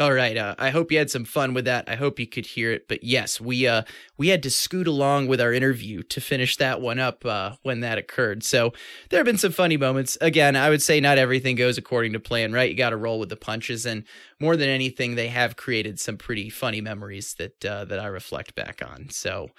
All 0.01 0.13
right. 0.13 0.37
Uh, 0.37 0.57
I 0.59 0.71
hope 0.71 0.91
you 0.91 0.99
had 0.99 1.11
some 1.11 1.25
fun 1.25 1.55
with 1.55 1.67
that. 1.67 1.89
I 1.89 1.95
hope 1.95 2.19
you 2.19 2.27
could 2.27 2.47
hear 2.47 2.73
it. 2.73 2.89
But 2.89 3.05
yes, 3.05 3.41
we 3.41 3.69
uh 3.69 3.83
we 4.17 4.29
had 4.29 4.43
to 4.43 4.51
scoot 4.51 4.89
along 4.89 5.29
with 5.29 5.41
our 5.41 5.53
interview 5.53 6.03
to 6.03 6.21
finish 6.21 6.57
that 6.57 6.81
one 6.81 6.99
up 6.99 7.25
uh, 7.25 7.53
when 7.63 7.79
that 7.81 7.97
occurred. 7.97 8.43
So 8.43 8.73
there 9.11 9.19
have 9.21 9.27
been 9.27 9.39
some 9.39 9.53
funny 9.53 9.77
moments. 9.77 10.19
Again, 10.21 10.57
I 10.57 10.69
would 10.69 10.83
say 10.83 11.01
not 11.01 11.19
everything 11.19 11.55
goes 11.55 11.79
according 11.79 12.13
to 12.15 12.21
plan, 12.21 12.53
right? 12.53 12.69
You 12.69 12.77
got 12.77 12.91
to 12.91 12.97
roll 12.97 13.21
with 13.21 13.29
the 13.29 13.37
punches, 13.37 13.87
and 13.87 14.03
more 14.41 14.57
than 14.57 14.69
anything, 14.69 15.15
they 15.15 15.29
have 15.29 15.55
created 15.57 16.01
some 16.01 16.17
pretty 16.17 16.51
funny 16.51 16.81
memories 16.81 17.35
that 17.35 17.65
uh, 17.65 17.85
that 17.85 18.01
I 18.01 18.07
reflect 18.07 18.57
back 18.57 18.83
on. 18.85 19.11
So. 19.11 19.51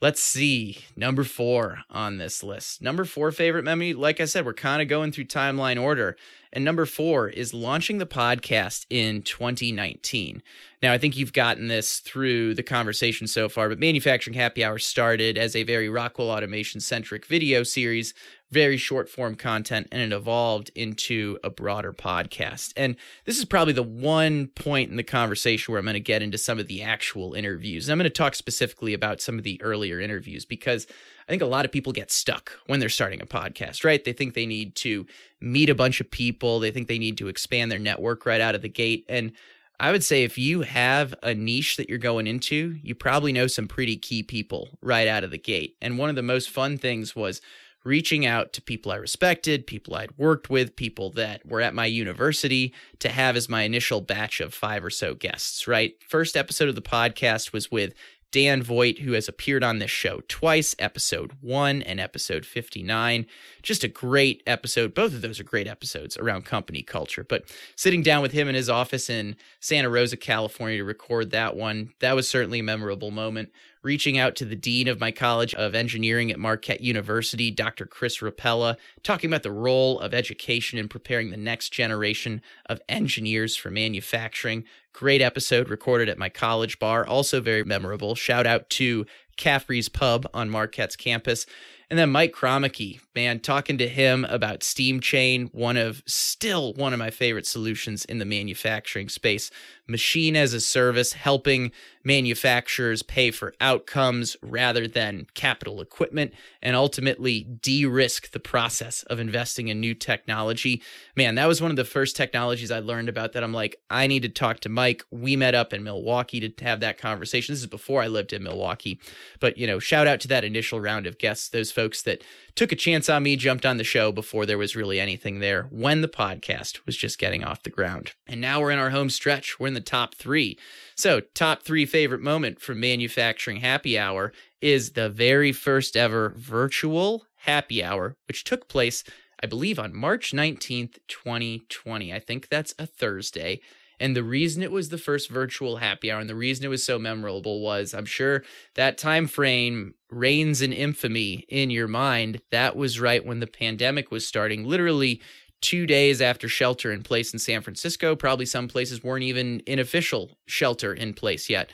Let's 0.00 0.20
see. 0.20 0.78
Number 0.96 1.24
four 1.24 1.78
on 1.88 2.18
this 2.18 2.42
list. 2.42 2.82
Number 2.82 3.06
four 3.06 3.32
favorite 3.32 3.64
memory. 3.64 3.94
Like 3.94 4.20
I 4.20 4.26
said, 4.26 4.44
we're 4.44 4.52
kind 4.52 4.82
of 4.82 4.88
going 4.88 5.12
through 5.12 5.26
timeline 5.26 5.80
order. 5.80 6.16
And 6.54 6.64
number 6.64 6.86
four 6.86 7.28
is 7.28 7.52
launching 7.52 7.98
the 7.98 8.06
podcast 8.06 8.86
in 8.88 9.22
2019. 9.22 10.40
Now, 10.82 10.92
I 10.92 10.98
think 10.98 11.16
you've 11.16 11.32
gotten 11.32 11.66
this 11.66 11.98
through 11.98 12.54
the 12.54 12.62
conversation 12.62 13.26
so 13.26 13.48
far, 13.48 13.68
but 13.68 13.80
Manufacturing 13.80 14.34
Happy 14.34 14.64
Hour 14.64 14.78
started 14.78 15.36
as 15.36 15.56
a 15.56 15.64
very 15.64 15.88
Rockwell 15.88 16.30
Automation 16.30 16.80
centric 16.80 17.26
video 17.26 17.64
series, 17.64 18.14
very 18.52 18.76
short 18.76 19.08
form 19.08 19.34
content, 19.34 19.88
and 19.90 20.00
it 20.00 20.14
evolved 20.14 20.70
into 20.76 21.38
a 21.42 21.50
broader 21.50 21.92
podcast. 21.92 22.72
And 22.76 22.94
this 23.24 23.38
is 23.38 23.44
probably 23.44 23.72
the 23.72 23.82
one 23.82 24.46
point 24.48 24.90
in 24.90 24.96
the 24.96 25.02
conversation 25.02 25.72
where 25.72 25.80
I'm 25.80 25.86
going 25.86 25.94
to 25.94 26.00
get 26.00 26.22
into 26.22 26.38
some 26.38 26.60
of 26.60 26.68
the 26.68 26.82
actual 26.82 27.34
interviews. 27.34 27.88
And 27.88 27.92
I'm 27.92 27.98
going 27.98 28.04
to 28.04 28.10
talk 28.10 28.36
specifically 28.36 28.94
about 28.94 29.20
some 29.20 29.38
of 29.38 29.44
the 29.44 29.60
earlier 29.60 30.00
interviews 30.00 30.44
because 30.44 30.86
I 31.26 31.32
think 31.32 31.42
a 31.42 31.46
lot 31.46 31.64
of 31.64 31.72
people 31.72 31.92
get 31.92 32.12
stuck 32.12 32.52
when 32.66 32.80
they're 32.80 32.88
starting 32.88 33.22
a 33.22 33.26
podcast, 33.26 33.84
right? 33.84 34.02
They 34.02 34.12
think 34.12 34.34
they 34.34 34.46
need 34.46 34.74
to 34.76 35.06
meet 35.40 35.70
a 35.70 35.74
bunch 35.74 36.00
of 36.00 36.10
people, 36.10 36.60
they 36.60 36.70
think 36.70 36.88
they 36.88 36.98
need 36.98 37.18
to 37.18 37.28
expand 37.28 37.70
their 37.70 37.78
network 37.78 38.26
right 38.26 38.40
out 38.40 38.54
of 38.54 38.62
the 38.62 38.68
gate. 38.68 39.04
And 39.08 39.32
I 39.80 39.90
would 39.90 40.04
say 40.04 40.22
if 40.22 40.38
you 40.38 40.62
have 40.62 41.14
a 41.22 41.34
niche 41.34 41.76
that 41.76 41.88
you're 41.88 41.98
going 41.98 42.26
into, 42.26 42.76
you 42.82 42.94
probably 42.94 43.32
know 43.32 43.46
some 43.46 43.66
pretty 43.66 43.96
key 43.96 44.22
people 44.22 44.78
right 44.80 45.08
out 45.08 45.24
of 45.24 45.30
the 45.30 45.38
gate. 45.38 45.76
And 45.80 45.98
one 45.98 46.10
of 46.10 46.16
the 46.16 46.22
most 46.22 46.50
fun 46.50 46.78
things 46.78 47.16
was 47.16 47.40
reaching 47.84 48.24
out 48.24 48.52
to 48.54 48.62
people 48.62 48.90
I 48.90 48.96
respected, 48.96 49.66
people 49.66 49.94
I'd 49.94 50.16
worked 50.16 50.48
with, 50.48 50.74
people 50.74 51.10
that 51.10 51.46
were 51.46 51.60
at 51.60 51.74
my 51.74 51.86
university 51.86 52.72
to 53.00 53.10
have 53.10 53.36
as 53.36 53.48
my 53.48 53.62
initial 53.62 54.00
batch 54.00 54.40
of 54.40 54.54
five 54.54 54.84
or 54.84 54.90
so 54.90 55.14
guests, 55.14 55.68
right? 55.68 55.94
First 56.08 56.36
episode 56.36 56.68
of 56.68 56.74
the 56.74 56.82
podcast 56.82 57.52
was 57.52 57.70
with 57.70 57.92
Dan 58.30 58.62
Voigt, 58.62 58.98
who 58.98 59.12
has 59.12 59.28
appeared 59.28 59.62
on 59.62 59.78
this 59.78 59.90
show 59.90 60.22
twice, 60.28 60.74
episode 60.78 61.32
one 61.40 61.82
and 61.82 62.00
episode 62.00 62.44
59. 62.44 63.26
Just 63.62 63.84
a 63.84 63.88
great 63.88 64.42
episode. 64.46 64.94
Both 64.94 65.14
of 65.14 65.22
those 65.22 65.38
are 65.40 65.44
great 65.44 65.66
episodes 65.66 66.16
around 66.16 66.44
company 66.44 66.82
culture. 66.82 67.24
But 67.24 67.44
sitting 67.76 68.02
down 68.02 68.22
with 68.22 68.32
him 68.32 68.48
in 68.48 68.54
his 68.54 68.68
office 68.70 69.08
in 69.08 69.36
Santa 69.60 69.88
Rosa, 69.88 70.16
California 70.16 70.78
to 70.78 70.84
record 70.84 71.30
that 71.30 71.56
one, 71.56 71.92
that 72.00 72.16
was 72.16 72.28
certainly 72.28 72.60
a 72.60 72.64
memorable 72.64 73.10
moment 73.10 73.50
reaching 73.84 74.18
out 74.18 74.34
to 74.36 74.44
the 74.44 74.56
dean 74.56 74.88
of 74.88 74.98
my 74.98 75.12
College 75.12 75.54
of 75.54 75.74
Engineering 75.74 76.30
at 76.30 76.38
Marquette 76.38 76.80
University, 76.80 77.50
Dr. 77.50 77.86
Kris 77.86 78.18
Ropella, 78.18 78.76
talking 79.02 79.28
about 79.30 79.42
the 79.42 79.52
role 79.52 80.00
of 80.00 80.14
education 80.14 80.78
in 80.78 80.88
preparing 80.88 81.30
the 81.30 81.36
next 81.36 81.70
generation 81.70 82.40
of 82.66 82.80
engineers 82.88 83.54
for 83.54 83.70
manufacturing. 83.70 84.64
Great 84.92 85.20
episode 85.20 85.68
recorded 85.68 86.08
at 86.08 86.18
my 86.18 86.28
college 86.28 86.78
bar, 86.78 87.06
also 87.06 87.40
very 87.40 87.62
memorable. 87.62 88.14
Shout 88.14 88.46
out 88.46 88.70
to 88.70 89.06
Caffrey's 89.36 89.88
Pub 89.88 90.26
on 90.32 90.48
Marquette's 90.48 90.96
campus. 90.96 91.46
And 91.90 91.98
then 91.98 92.10
Mike 92.10 92.32
Kromicki, 92.32 93.00
man, 93.14 93.40
talking 93.40 93.76
to 93.78 93.88
him 93.88 94.24
about 94.24 94.62
Steam 94.62 95.00
Chain, 95.00 95.48
one 95.52 95.76
of 95.76 96.02
still 96.06 96.72
one 96.74 96.92
of 96.92 96.98
my 96.98 97.10
favorite 97.10 97.46
solutions 97.46 98.04
in 98.06 98.18
the 98.18 98.24
manufacturing 98.24 99.08
space. 99.08 99.50
Machine 99.86 100.34
as 100.34 100.54
a 100.54 100.60
service, 100.60 101.12
helping 101.12 101.72
manufacturers 102.04 103.02
pay 103.02 103.30
for 103.30 103.54
outcomes 103.60 104.36
rather 104.42 104.86
than 104.86 105.26
capital 105.34 105.80
equipment 105.80 106.32
and 106.62 106.76
ultimately 106.76 107.42
de 107.42 107.86
risk 107.86 108.30
the 108.32 108.40
process 108.40 109.02
of 109.04 109.18
investing 109.18 109.68
in 109.68 109.80
new 109.80 109.94
technology. 109.94 110.82
Man, 111.16 111.34
that 111.36 111.48
was 111.48 111.60
one 111.60 111.70
of 111.70 111.76
the 111.76 111.84
first 111.84 112.14
technologies 112.14 112.70
I 112.70 112.80
learned 112.80 113.08
about 113.08 113.32
that 113.32 113.42
I'm 113.42 113.54
like, 113.54 113.76
I 113.90 114.06
need 114.06 114.22
to 114.22 114.28
talk 114.28 114.60
to 114.60 114.68
Mike. 114.68 115.02
We 115.10 115.34
met 115.36 115.54
up 115.54 115.72
in 115.72 115.82
Milwaukee 115.82 116.48
to 116.48 116.64
have 116.64 116.80
that 116.80 116.98
conversation. 116.98 117.52
This 117.52 117.60
is 117.60 117.66
before 117.66 118.02
I 118.02 118.08
lived 118.08 118.32
in 118.32 118.42
Milwaukee. 118.42 119.00
But, 119.40 119.56
you 119.56 119.66
know, 119.66 119.78
shout 119.78 120.06
out 120.06 120.20
to 120.20 120.28
that 120.28 120.44
initial 120.44 120.80
round 120.80 121.06
of 121.06 121.18
guests, 121.18 121.48
those 121.48 121.72
folks 121.72 122.02
that 122.02 122.22
took 122.54 122.72
a 122.72 122.76
chance 122.76 123.08
on 123.08 123.22
me, 123.22 123.36
jumped 123.36 123.66
on 123.66 123.76
the 123.76 123.84
show 123.84 124.12
before 124.12 124.46
there 124.46 124.58
was 124.58 124.76
really 124.76 125.00
anything 125.00 125.40
there 125.40 125.64
when 125.70 126.00
the 126.00 126.08
podcast 126.08 126.84
was 126.86 126.96
just 126.96 127.18
getting 127.18 127.44
off 127.44 127.62
the 127.62 127.70
ground. 127.70 128.12
And 128.26 128.40
now 128.40 128.60
we're 128.60 128.70
in 128.70 128.78
our 128.78 128.90
home 128.90 129.10
stretch. 129.10 129.58
We're 129.58 129.66
in 129.68 129.74
the 129.74 129.80
top 129.80 130.14
three. 130.14 130.58
So, 130.94 131.20
top 131.20 131.62
three 131.62 131.86
favorite 131.86 132.20
moment 132.20 132.60
from 132.60 132.80
Manufacturing 132.80 133.58
Happy 133.58 133.98
Hour 133.98 134.32
is 134.60 134.92
the 134.92 135.08
very 135.08 135.52
first 135.52 135.96
ever 135.96 136.32
virtual 136.36 137.26
happy 137.38 137.84
hour, 137.84 138.16
which 138.26 138.44
took 138.44 138.68
place, 138.68 139.04
I 139.42 139.46
believe, 139.46 139.78
on 139.78 139.94
March 139.94 140.32
19th, 140.32 140.98
2020. 141.08 142.12
I 142.12 142.18
think 142.18 142.48
that's 142.48 142.74
a 142.78 142.86
Thursday. 142.86 143.60
And 144.00 144.16
the 144.16 144.22
reason 144.22 144.62
it 144.62 144.72
was 144.72 144.88
the 144.88 144.98
first 144.98 145.30
virtual 145.30 145.76
happy 145.76 146.10
hour 146.10 146.20
and 146.20 146.28
the 146.28 146.34
reason 146.34 146.64
it 146.64 146.68
was 146.68 146.84
so 146.84 146.98
memorable 146.98 147.60
was 147.60 147.94
I'm 147.94 148.04
sure 148.04 148.42
that 148.74 148.98
time 148.98 149.26
frame 149.26 149.94
reigns 150.10 150.62
in 150.62 150.72
infamy 150.72 151.44
in 151.48 151.70
your 151.70 151.88
mind. 151.88 152.40
That 152.50 152.76
was 152.76 153.00
right 153.00 153.24
when 153.24 153.40
the 153.40 153.46
pandemic 153.46 154.10
was 154.10 154.26
starting, 154.26 154.64
literally 154.64 155.20
two 155.60 155.86
days 155.86 156.20
after 156.20 156.48
shelter 156.48 156.92
in 156.92 157.02
place 157.02 157.32
in 157.32 157.38
San 157.38 157.62
Francisco. 157.62 158.14
Probably 158.14 158.46
some 158.46 158.68
places 158.68 159.02
weren't 159.02 159.24
even 159.24 159.60
in 159.60 159.78
official 159.78 160.36
shelter 160.46 160.92
in 160.92 161.14
place 161.14 161.48
yet. 161.48 161.70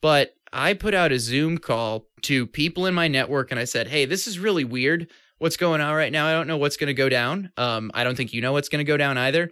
But 0.00 0.34
I 0.52 0.74
put 0.74 0.94
out 0.94 1.12
a 1.12 1.18
Zoom 1.18 1.58
call 1.58 2.06
to 2.22 2.46
people 2.46 2.86
in 2.86 2.94
my 2.94 3.08
network 3.08 3.50
and 3.50 3.58
I 3.58 3.64
said, 3.64 3.88
hey, 3.88 4.04
this 4.04 4.26
is 4.26 4.38
really 4.38 4.64
weird. 4.64 5.08
What's 5.38 5.56
going 5.56 5.80
on 5.80 5.94
right 5.94 6.12
now? 6.12 6.26
I 6.26 6.32
don't 6.32 6.46
know 6.46 6.56
what's 6.56 6.76
going 6.76 6.88
to 6.88 6.94
go 6.94 7.08
down. 7.08 7.50
Um, 7.56 7.90
I 7.94 8.04
don't 8.04 8.16
think 8.16 8.32
you 8.32 8.40
know 8.40 8.52
what's 8.52 8.68
going 8.68 8.84
to 8.84 8.88
go 8.88 8.96
down 8.96 9.18
either. 9.18 9.50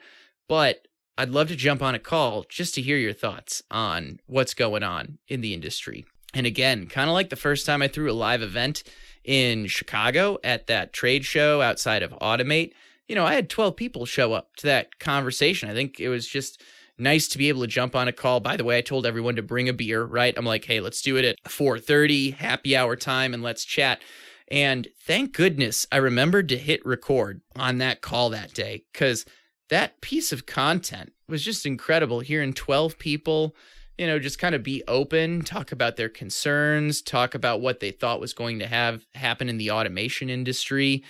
But 0.48 0.87
I'd 1.18 1.31
love 1.31 1.49
to 1.49 1.57
jump 1.57 1.83
on 1.83 1.94
a 1.94 1.99
call 1.99 2.44
just 2.49 2.75
to 2.75 2.83
hear 2.83 2.96
your 2.96 3.12
thoughts 3.12 3.62
on 3.70 4.20
what's 4.27 4.55
going 4.55 4.83
on 4.83 5.18
in 5.29 5.40
the 5.40 5.55
industry. 5.55 6.07
And 6.33 6.46
again, 6.46 6.87
kind 6.87 7.11
of 7.11 7.14
like 7.14 7.31
the 7.31 7.37
first 7.37 7.66
time 7.66 7.83
I 7.83 7.88
threw 7.88 8.11
a 8.11 8.14
live 8.14 8.42
event 8.42 8.83
in 9.25 9.66
Chicago 9.66 10.38
at 10.44 10.66
that 10.68 10.92
trade 10.92 11.25
show 11.25 11.61
outside 11.61 12.03
of 12.03 12.12
Automate, 12.12 12.73
you 13.09 13.14
know, 13.14 13.27
I 13.27 13.35
had 13.35 13.51
12 13.51 13.75
people 13.77 14.07
show 14.07 14.33
up 14.33 14.55
to 14.57 14.66
that 14.68 14.99
conversation. 15.01 15.68
I 15.68 15.75
think 15.75 15.99
it 15.99 16.09
was 16.09 16.27
just 16.27 16.62
nice 16.96 17.27
to 17.29 17.38
be 17.38 17.49
able 17.49 17.62
to 17.62 17.66
jump 17.66 17.96
on 17.96 18.07
a 18.07 18.12
call. 18.12 18.40
By 18.40 18.57
the 18.57 18.64
way, 18.64 18.79
I 18.79 18.83
told 18.83 19.07
everyone 19.07 19.37
to 19.37 19.42
bring 19.42 19.68
a 19.68 19.73
beer, 19.73 20.05
right? 20.05 20.35
I'm 20.37 20.44
like, 20.44 20.66
"Hey, 20.66 20.81
let's 20.81 21.03
do 21.03 21.16
it 21.16 21.25
at 21.25 21.37
4:30 21.49 22.31
happy 22.31 22.77
hour 22.77 22.94
time 22.94 23.35
and 23.35 23.42
let's 23.42 23.64
chat." 23.64 24.01
And 24.49 24.88
thank 25.01 25.33
goodness 25.33 25.87
I 25.90 25.96
remembered 25.96 26.49
to 26.51 26.59
hit 26.59 26.85
record 26.85 27.40
on 27.57 27.79
that 27.79 28.01
call 28.01 28.31
that 28.31 28.53
day 28.53 28.85
cuz 28.92 29.25
that 29.70 30.00
piece 30.00 30.33
of 30.33 30.46
content 30.46 31.12
was 31.28 31.44
just 31.44 31.66
incredible 31.66 32.20
hearing 32.20 32.52
12 32.52 32.98
people 32.98 33.56
you 33.96 34.06
know 34.06 34.18
just 34.18 34.38
kind 34.38 34.54
of 34.54 34.62
be 34.62 34.83
open 34.87 35.42
talk 35.42 35.72
about 35.72 35.96
their 35.96 36.09
concerns 36.09 37.00
talk 37.00 37.35
about 37.35 37.61
what 37.61 37.80
they 37.80 37.90
thought 37.90 38.20
was 38.20 38.33
going 38.33 38.59
to 38.59 38.66
have 38.66 39.06
happen 39.14 39.48
in 39.48 39.59
the 39.59 39.70
automation 39.70 40.28
industry 40.28 41.02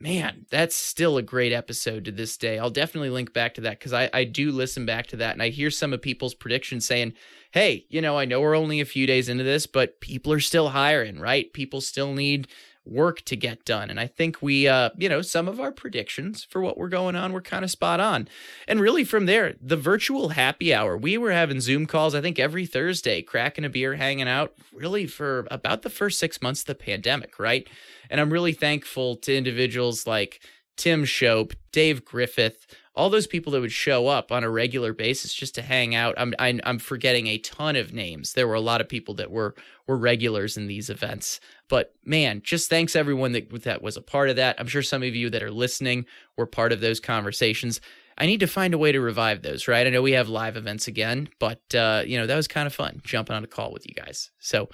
man, 0.00 0.46
that's 0.50 0.76
still 0.76 1.16
a 1.16 1.22
great 1.22 1.52
episode 1.52 2.04
to 2.04 2.12
this 2.12 2.36
day. 2.36 2.58
I'll 2.58 2.70
definitely 2.70 3.10
link 3.10 3.32
back 3.32 3.54
to 3.54 3.60
that 3.62 3.78
because 3.78 3.92
I, 3.92 4.08
I 4.12 4.24
do 4.24 4.52
listen 4.52 4.86
back 4.86 5.06
to 5.08 5.16
that 5.16 5.32
and 5.32 5.42
I 5.42 5.48
hear 5.48 5.70
some 5.70 5.92
of 5.92 6.02
people's 6.02 6.34
predictions 6.34 6.86
saying, 6.86 7.14
hey, 7.50 7.86
you 7.88 8.00
know, 8.00 8.16
I 8.16 8.24
know 8.24 8.40
we're 8.40 8.56
only 8.56 8.80
a 8.80 8.84
few 8.84 9.06
days 9.06 9.28
into 9.28 9.44
this, 9.44 9.66
but 9.66 10.00
people 10.00 10.32
are 10.32 10.40
still 10.40 10.70
hiring, 10.70 11.18
right? 11.18 11.52
People 11.52 11.80
still 11.80 12.12
need 12.12 12.48
work 12.88 13.22
to 13.22 13.36
get 13.36 13.64
done. 13.64 13.90
And 13.90 14.00
I 14.00 14.06
think 14.06 14.40
we, 14.40 14.66
uh, 14.66 14.90
you 14.96 15.08
know, 15.08 15.22
some 15.22 15.48
of 15.48 15.60
our 15.60 15.72
predictions 15.72 16.44
for 16.44 16.60
what 16.60 16.78
we're 16.78 16.88
going 16.88 17.16
on 17.16 17.32
were 17.32 17.40
kind 17.40 17.64
of 17.64 17.70
spot 17.70 18.00
on. 18.00 18.28
And 18.66 18.80
really 18.80 19.04
from 19.04 19.26
there, 19.26 19.54
the 19.60 19.76
virtual 19.76 20.30
happy 20.30 20.72
hour, 20.74 20.96
we 20.96 21.18
were 21.18 21.32
having 21.32 21.60
Zoom 21.60 21.86
calls, 21.86 22.14
I 22.14 22.20
think 22.20 22.38
every 22.38 22.66
Thursday, 22.66 23.22
cracking 23.22 23.64
a 23.64 23.68
beer, 23.68 23.94
hanging 23.94 24.28
out, 24.28 24.54
really 24.72 25.06
for 25.06 25.46
about 25.50 25.82
the 25.82 25.90
first 25.90 26.18
six 26.18 26.40
months 26.42 26.60
of 26.60 26.66
the 26.66 26.74
pandemic, 26.74 27.38
right? 27.38 27.68
And 28.10 28.20
I'm 28.20 28.32
really 28.32 28.52
thankful 28.52 29.16
to 29.16 29.36
individuals 29.36 30.06
like 30.06 30.40
Tim 30.78 31.04
Shope, 31.04 31.54
Dave 31.72 32.04
Griffith, 32.04 32.66
all 32.94 33.10
those 33.10 33.26
people 33.26 33.52
that 33.52 33.60
would 33.60 33.72
show 33.72 34.06
up 34.06 34.32
on 34.32 34.42
a 34.42 34.50
regular 34.50 34.92
basis 34.92 35.34
just 35.34 35.54
to 35.56 35.62
hang 35.62 35.94
out. 35.94 36.14
I'm 36.16 36.34
I, 36.38 36.58
I'm 36.64 36.78
forgetting 36.78 37.26
a 37.26 37.38
ton 37.38 37.76
of 37.76 37.92
names. 37.92 38.32
There 38.32 38.48
were 38.48 38.54
a 38.54 38.60
lot 38.60 38.80
of 38.80 38.88
people 38.88 39.14
that 39.14 39.30
were 39.30 39.54
were 39.86 39.96
regulars 39.96 40.56
in 40.56 40.66
these 40.66 40.88
events. 40.88 41.40
But 41.68 41.94
man, 42.04 42.40
just 42.42 42.70
thanks 42.70 42.96
everyone 42.96 43.32
that 43.32 43.50
that 43.64 43.82
was 43.82 43.96
a 43.96 44.02
part 44.02 44.30
of 44.30 44.36
that. 44.36 44.56
I'm 44.58 44.66
sure 44.66 44.82
some 44.82 45.02
of 45.02 45.14
you 45.14 45.28
that 45.30 45.42
are 45.42 45.50
listening 45.50 46.06
were 46.36 46.46
part 46.46 46.72
of 46.72 46.80
those 46.80 47.00
conversations. 47.00 47.80
I 48.16 48.26
need 48.26 48.40
to 48.40 48.48
find 48.48 48.74
a 48.74 48.78
way 48.78 48.90
to 48.90 49.00
revive 49.00 49.42
those, 49.42 49.68
right? 49.68 49.86
I 49.86 49.90
know 49.90 50.02
we 50.02 50.12
have 50.12 50.28
live 50.28 50.56
events 50.56 50.88
again, 50.88 51.28
but 51.38 51.74
uh, 51.74 52.02
you 52.06 52.18
know 52.18 52.26
that 52.26 52.36
was 52.36 52.48
kind 52.48 52.66
of 52.66 52.74
fun 52.74 53.00
jumping 53.04 53.36
on 53.36 53.44
a 53.44 53.48
call 53.48 53.72
with 53.72 53.86
you 53.86 53.94
guys. 53.94 54.30
So 54.38 54.68